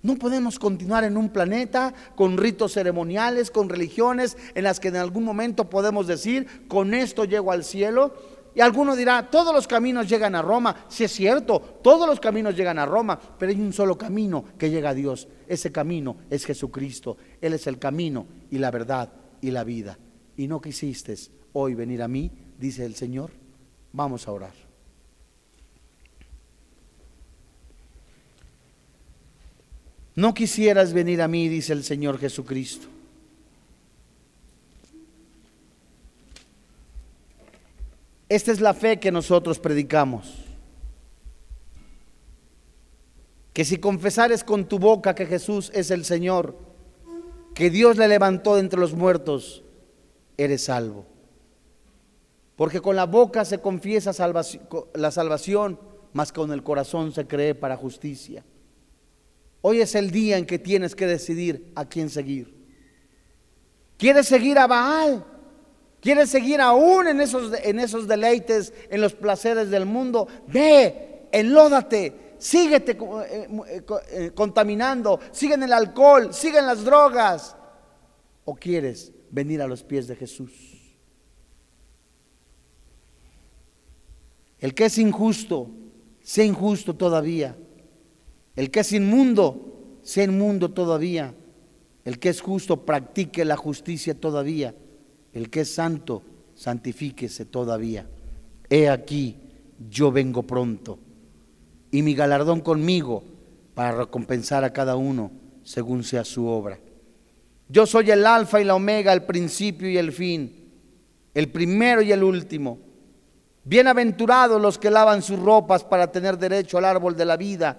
No 0.00 0.16
podemos 0.16 0.58
continuar 0.58 1.02
en 1.02 1.16
un 1.16 1.30
planeta 1.30 1.92
con 2.14 2.36
ritos 2.36 2.72
ceremoniales, 2.74 3.50
con 3.50 3.68
religiones 3.68 4.36
en 4.54 4.64
las 4.64 4.78
que 4.78 4.88
en 4.88 4.96
algún 4.96 5.24
momento 5.24 5.68
podemos 5.68 6.06
decir, 6.06 6.46
con 6.68 6.94
esto 6.94 7.24
llego 7.24 7.50
al 7.50 7.64
cielo. 7.64 8.14
Y 8.58 8.60
alguno 8.60 8.96
dirá, 8.96 9.30
todos 9.30 9.54
los 9.54 9.68
caminos 9.68 10.08
llegan 10.08 10.34
a 10.34 10.42
Roma. 10.42 10.84
Si 10.88 11.04
es 11.04 11.12
cierto, 11.12 11.60
todos 11.80 12.08
los 12.08 12.18
caminos 12.18 12.56
llegan 12.56 12.80
a 12.80 12.86
Roma, 12.86 13.16
pero 13.38 13.52
hay 13.52 13.60
un 13.60 13.72
solo 13.72 13.96
camino 13.96 14.46
que 14.58 14.68
llega 14.68 14.90
a 14.90 14.94
Dios. 14.94 15.28
Ese 15.46 15.70
camino 15.70 16.16
es 16.28 16.44
Jesucristo. 16.44 17.16
Él 17.40 17.52
es 17.52 17.68
el 17.68 17.78
camino 17.78 18.26
y 18.50 18.58
la 18.58 18.72
verdad 18.72 19.12
y 19.40 19.52
la 19.52 19.62
vida. 19.62 19.96
Y 20.36 20.48
no 20.48 20.60
quisiste 20.60 21.14
hoy 21.52 21.76
venir 21.76 22.02
a 22.02 22.08
mí, 22.08 22.32
dice 22.58 22.84
el 22.84 22.96
Señor. 22.96 23.30
Vamos 23.92 24.26
a 24.26 24.32
orar. 24.32 24.54
No 30.16 30.34
quisieras 30.34 30.92
venir 30.92 31.22
a 31.22 31.28
mí, 31.28 31.48
dice 31.48 31.74
el 31.74 31.84
Señor 31.84 32.18
Jesucristo. 32.18 32.88
Esta 38.28 38.52
es 38.52 38.60
la 38.60 38.74
fe 38.74 39.00
que 39.00 39.10
nosotros 39.10 39.58
predicamos. 39.58 40.44
Que 43.52 43.64
si 43.64 43.78
confesares 43.78 44.44
con 44.44 44.68
tu 44.68 44.78
boca 44.78 45.14
que 45.14 45.26
Jesús 45.26 45.70
es 45.74 45.90
el 45.90 46.04
Señor, 46.04 46.56
que 47.54 47.70
Dios 47.70 47.96
le 47.96 48.06
levantó 48.06 48.54
de 48.54 48.60
entre 48.60 48.78
los 48.78 48.94
muertos, 48.94 49.64
eres 50.36 50.64
salvo. 50.64 51.06
Porque 52.54 52.80
con 52.80 52.96
la 52.96 53.06
boca 53.06 53.44
se 53.44 53.58
confiesa 53.60 54.12
la 54.94 55.10
salvación, 55.10 55.80
mas 56.12 56.32
con 56.32 56.52
el 56.52 56.62
corazón 56.62 57.12
se 57.12 57.26
cree 57.26 57.54
para 57.54 57.76
justicia. 57.76 58.44
Hoy 59.60 59.80
es 59.80 59.94
el 59.94 60.10
día 60.10 60.36
en 60.38 60.46
que 60.46 60.58
tienes 60.58 60.94
que 60.94 61.06
decidir 61.06 61.72
a 61.74 61.84
quién 61.84 62.10
seguir. 62.10 62.54
¿Quieres 63.96 64.28
seguir 64.28 64.58
a 64.58 64.66
Baal? 64.66 65.24
¿Quieres 66.00 66.30
seguir 66.30 66.60
aún 66.60 67.08
en 67.08 67.20
esos, 67.20 67.52
en 67.62 67.80
esos 67.80 68.06
deleites, 68.06 68.72
en 68.88 69.00
los 69.00 69.14
placeres 69.14 69.70
del 69.70 69.84
mundo? 69.84 70.28
Ve, 70.46 71.28
enlódate, 71.32 72.34
síguete 72.38 72.92
eh, 72.92 73.48
eh, 73.66 73.82
eh, 74.10 74.30
contaminando, 74.34 75.18
sigue 75.32 75.54
el 75.54 75.72
alcohol, 75.72 76.32
sigue 76.32 76.58
en 76.58 76.66
las 76.66 76.84
drogas. 76.84 77.56
¿O 78.44 78.54
quieres 78.54 79.12
venir 79.30 79.60
a 79.60 79.66
los 79.66 79.82
pies 79.82 80.06
de 80.06 80.14
Jesús? 80.14 80.52
El 84.60 84.74
que 84.74 84.86
es 84.86 84.98
injusto, 84.98 85.70
sea 86.22 86.44
injusto 86.44 86.94
todavía. 86.94 87.56
El 88.56 88.70
que 88.70 88.80
es 88.80 88.92
inmundo, 88.92 89.98
sea 90.02 90.24
inmundo 90.24 90.70
todavía. 90.70 91.34
El 92.04 92.18
que 92.18 92.28
es 92.28 92.40
justo, 92.40 92.84
practique 92.84 93.44
la 93.44 93.56
justicia 93.56 94.18
todavía. 94.18 94.74
El 95.38 95.50
que 95.50 95.60
es 95.60 95.72
santo, 95.72 96.20
santifíquese 96.56 97.44
todavía. 97.44 98.04
He 98.68 98.88
aquí, 98.88 99.36
yo 99.88 100.10
vengo 100.10 100.42
pronto, 100.42 100.98
y 101.92 102.02
mi 102.02 102.12
galardón 102.16 102.60
conmigo 102.60 103.22
para 103.72 103.92
recompensar 103.92 104.64
a 104.64 104.72
cada 104.72 104.96
uno 104.96 105.30
según 105.62 106.02
sea 106.02 106.24
su 106.24 106.48
obra. 106.48 106.80
Yo 107.68 107.86
soy 107.86 108.10
el 108.10 108.26
alfa 108.26 108.60
y 108.60 108.64
la 108.64 108.74
omega, 108.74 109.12
el 109.12 109.22
principio 109.26 109.88
y 109.88 109.96
el 109.96 110.10
fin, 110.10 110.72
el 111.32 111.52
primero 111.52 112.02
y 112.02 112.10
el 112.10 112.24
último. 112.24 112.80
Bienaventurados 113.62 114.60
los 114.60 114.76
que 114.76 114.90
lavan 114.90 115.22
sus 115.22 115.38
ropas 115.38 115.84
para 115.84 116.10
tener 116.10 116.36
derecho 116.36 116.78
al 116.78 116.84
árbol 116.84 117.16
de 117.16 117.24
la 117.24 117.36
vida 117.36 117.78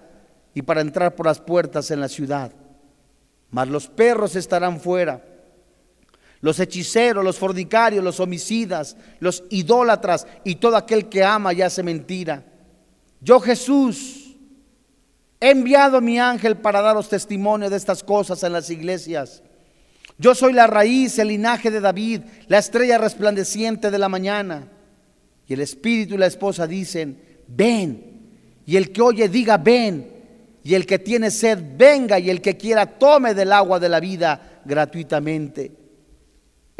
y 0.53 0.61
para 0.61 0.79
entrar 0.79 1.13
por 1.13 1.25
las 1.25 1.41
puertas 1.41 1.91
en 1.91 1.99
la 1.99 2.07
ciudad. 2.07 2.53
Mas 3.49 3.67
los 3.67 3.89
perros 3.89 4.37
estarán 4.37 4.79
fuera 4.79 5.28
los 6.41 6.59
hechiceros, 6.59 7.23
los 7.23 7.37
fornicarios, 7.37 8.03
los 8.03 8.19
homicidas, 8.19 8.95
los 9.19 9.43
idólatras 9.49 10.25
y 10.43 10.55
todo 10.55 10.77
aquel 10.77 11.09
que 11.09 11.23
ama 11.23 11.53
y 11.53 11.61
hace 11.61 11.83
mentira. 11.83 12.45
Yo 13.21 13.39
Jesús 13.39 14.37
he 15.39 15.51
enviado 15.51 15.97
a 15.97 16.01
mi 16.01 16.19
ángel 16.19 16.57
para 16.57 16.81
daros 16.81 17.09
testimonio 17.09 17.69
de 17.69 17.77
estas 17.77 18.03
cosas 18.03 18.41
en 18.43 18.53
las 18.53 18.69
iglesias. 18.69 19.43
Yo 20.17 20.35
soy 20.35 20.53
la 20.53 20.67
raíz, 20.67 21.17
el 21.19 21.29
linaje 21.29 21.71
de 21.71 21.79
David, 21.81 22.21
la 22.47 22.57
estrella 22.57 22.97
resplandeciente 22.97 23.91
de 23.91 23.97
la 23.97 24.09
mañana. 24.09 24.67
Y 25.47 25.53
el 25.53 25.61
espíritu 25.61 26.15
y 26.15 26.17
la 26.17 26.27
esposa 26.27 26.67
dicen, 26.67 27.21
ven. 27.47 28.19
Y 28.65 28.77
el 28.77 28.91
que 28.91 29.01
oye 29.01 29.29
diga, 29.29 29.57
ven. 29.57 30.07
Y 30.63 30.75
el 30.75 30.85
que 30.85 30.99
tiene 30.99 31.31
sed, 31.31 31.57
venga. 31.77 32.19
Y 32.19 32.29
el 32.29 32.41
que 32.41 32.57
quiera, 32.57 32.85
tome 32.85 33.33
del 33.33 33.51
agua 33.51 33.79
de 33.79 33.89
la 33.89 33.99
vida 33.99 34.61
gratuitamente. 34.65 35.71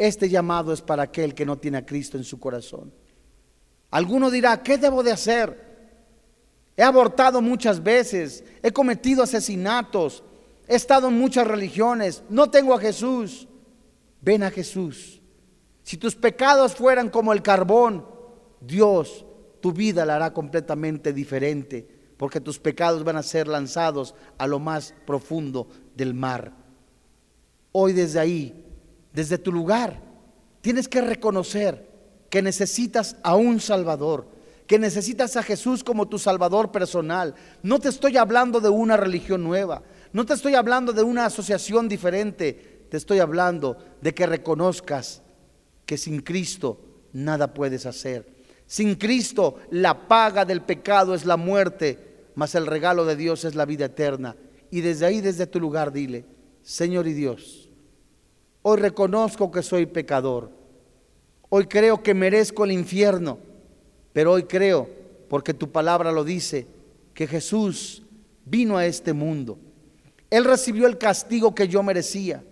Este 0.00 0.30
llamado 0.30 0.72
es 0.72 0.80
para 0.80 1.02
aquel 1.02 1.34
que 1.34 1.44
no 1.44 1.58
tiene 1.58 1.76
a 1.76 1.84
Cristo 1.84 2.16
en 2.16 2.24
su 2.24 2.40
corazón. 2.40 2.90
Alguno 3.90 4.30
dirá, 4.30 4.62
¿qué 4.62 4.78
debo 4.78 5.02
de 5.02 5.12
hacer? 5.12 5.68
He 6.74 6.82
abortado 6.82 7.42
muchas 7.42 7.82
veces, 7.82 8.42
he 8.62 8.72
cometido 8.72 9.22
asesinatos, 9.22 10.24
he 10.66 10.74
estado 10.74 11.08
en 11.08 11.18
muchas 11.18 11.46
religiones, 11.46 12.22
no 12.30 12.48
tengo 12.50 12.72
a 12.72 12.80
Jesús. 12.80 13.46
Ven 14.22 14.42
a 14.42 14.50
Jesús. 14.50 15.20
Si 15.82 15.98
tus 15.98 16.16
pecados 16.16 16.74
fueran 16.74 17.10
como 17.10 17.34
el 17.34 17.42
carbón, 17.42 18.06
Dios 18.58 19.26
tu 19.60 19.70
vida 19.70 20.06
la 20.06 20.16
hará 20.16 20.32
completamente 20.32 21.12
diferente, 21.12 21.86
porque 22.16 22.40
tus 22.40 22.58
pecados 22.58 23.04
van 23.04 23.18
a 23.18 23.22
ser 23.22 23.48
lanzados 23.48 24.14
a 24.38 24.46
lo 24.46 24.60
más 24.60 24.94
profundo 25.06 25.68
del 25.94 26.14
mar. 26.14 26.54
Hoy 27.72 27.92
desde 27.92 28.18
ahí, 28.18 28.69
desde 29.12 29.38
tu 29.38 29.52
lugar, 29.52 30.00
tienes 30.60 30.88
que 30.88 31.00
reconocer 31.00 31.88
que 32.28 32.42
necesitas 32.42 33.16
a 33.22 33.34
un 33.34 33.60
Salvador, 33.60 34.26
que 34.66 34.78
necesitas 34.78 35.36
a 35.36 35.42
Jesús 35.42 35.82
como 35.82 36.08
tu 36.08 36.18
Salvador 36.18 36.70
personal. 36.70 37.34
No 37.62 37.80
te 37.80 37.88
estoy 37.88 38.16
hablando 38.16 38.60
de 38.60 38.68
una 38.68 38.96
religión 38.96 39.42
nueva, 39.42 39.82
no 40.12 40.24
te 40.24 40.34
estoy 40.34 40.54
hablando 40.54 40.92
de 40.92 41.02
una 41.02 41.26
asociación 41.26 41.88
diferente, 41.88 42.86
te 42.88 42.96
estoy 42.96 43.18
hablando 43.18 43.76
de 44.00 44.14
que 44.14 44.26
reconozcas 44.26 45.22
que 45.86 45.96
sin 45.96 46.20
Cristo 46.20 46.80
nada 47.12 47.52
puedes 47.52 47.86
hacer. 47.86 48.40
Sin 48.66 48.94
Cristo 48.94 49.56
la 49.70 50.06
paga 50.06 50.44
del 50.44 50.62
pecado 50.62 51.14
es 51.14 51.24
la 51.24 51.36
muerte, 51.36 52.28
mas 52.36 52.54
el 52.54 52.66
regalo 52.66 53.04
de 53.04 53.16
Dios 53.16 53.44
es 53.44 53.56
la 53.56 53.64
vida 53.64 53.86
eterna. 53.86 54.36
Y 54.70 54.82
desde 54.82 55.06
ahí, 55.06 55.20
desde 55.20 55.48
tu 55.48 55.58
lugar, 55.58 55.92
dile, 55.92 56.24
Señor 56.62 57.08
y 57.08 57.12
Dios, 57.12 57.59
hoy 58.62 58.78
reconozco 58.78 59.50
que 59.50 59.62
soy 59.62 59.86
pecador. 59.86 60.50
Hoy 61.48 61.66
creo 61.66 62.02
que 62.02 62.14
merezco 62.14 62.64
el 62.64 62.72
infierno, 62.72 63.38
pero 64.12 64.32
hoy 64.32 64.44
creo, 64.44 64.88
porque 65.28 65.54
tu 65.54 65.70
palabra 65.70 66.12
lo 66.12 66.24
dice, 66.24 66.66
que 67.14 67.26
Jesús 67.26 68.02
vino 68.44 68.76
a 68.76 68.86
este 68.86 69.12
mundo. 69.12 69.58
Él 70.30 70.44
recibió 70.44 70.86
el 70.86 70.98
castigo 70.98 71.54
que 71.54 71.68
yo 71.68 71.82
merecía. 71.82 72.44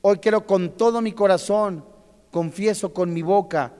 Hoy 0.00 0.18
creo 0.18 0.46
con 0.46 0.76
todo 0.76 1.00
mi 1.00 1.12
corazón, 1.12 1.84
confieso 2.30 2.92
con 2.94 3.12
mi 3.12 3.22
boca, 3.22 3.74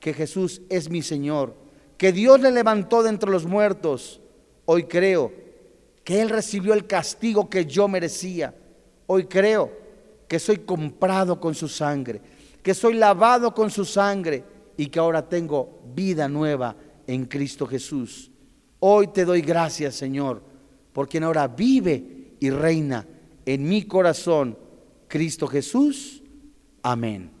que 0.00 0.12
Jesús 0.12 0.60
es 0.68 0.90
mi 0.90 1.00
Señor, 1.00 1.54
que 1.96 2.12
Dios 2.12 2.40
le 2.40 2.50
levantó 2.50 3.02
de 3.02 3.08
entre 3.08 3.30
los 3.30 3.46
muertos. 3.46 4.20
Hoy 4.66 4.84
creo 4.84 5.32
que 6.04 6.20
Él 6.20 6.28
recibió 6.28 6.74
el 6.74 6.86
castigo 6.86 7.48
que 7.48 7.64
yo 7.64 7.88
merecía. 7.88 8.54
Hoy 9.06 9.24
creo 9.24 9.83
que 10.34 10.40
soy 10.40 10.58
comprado 10.58 11.38
con 11.38 11.54
su 11.54 11.68
sangre, 11.68 12.20
que 12.60 12.74
soy 12.74 12.94
lavado 12.94 13.54
con 13.54 13.70
su 13.70 13.84
sangre 13.84 14.42
y 14.76 14.86
que 14.86 14.98
ahora 14.98 15.28
tengo 15.28 15.80
vida 15.94 16.28
nueva 16.28 16.74
en 17.06 17.26
Cristo 17.26 17.68
Jesús. 17.68 18.32
Hoy 18.80 19.06
te 19.06 19.24
doy 19.24 19.42
gracias, 19.42 19.94
Señor, 19.94 20.42
por 20.92 21.08
quien 21.08 21.22
ahora 21.22 21.46
vive 21.46 22.34
y 22.40 22.50
reina 22.50 23.06
en 23.46 23.68
mi 23.68 23.84
corazón, 23.84 24.58
Cristo 25.06 25.46
Jesús. 25.46 26.20
Amén. 26.82 27.33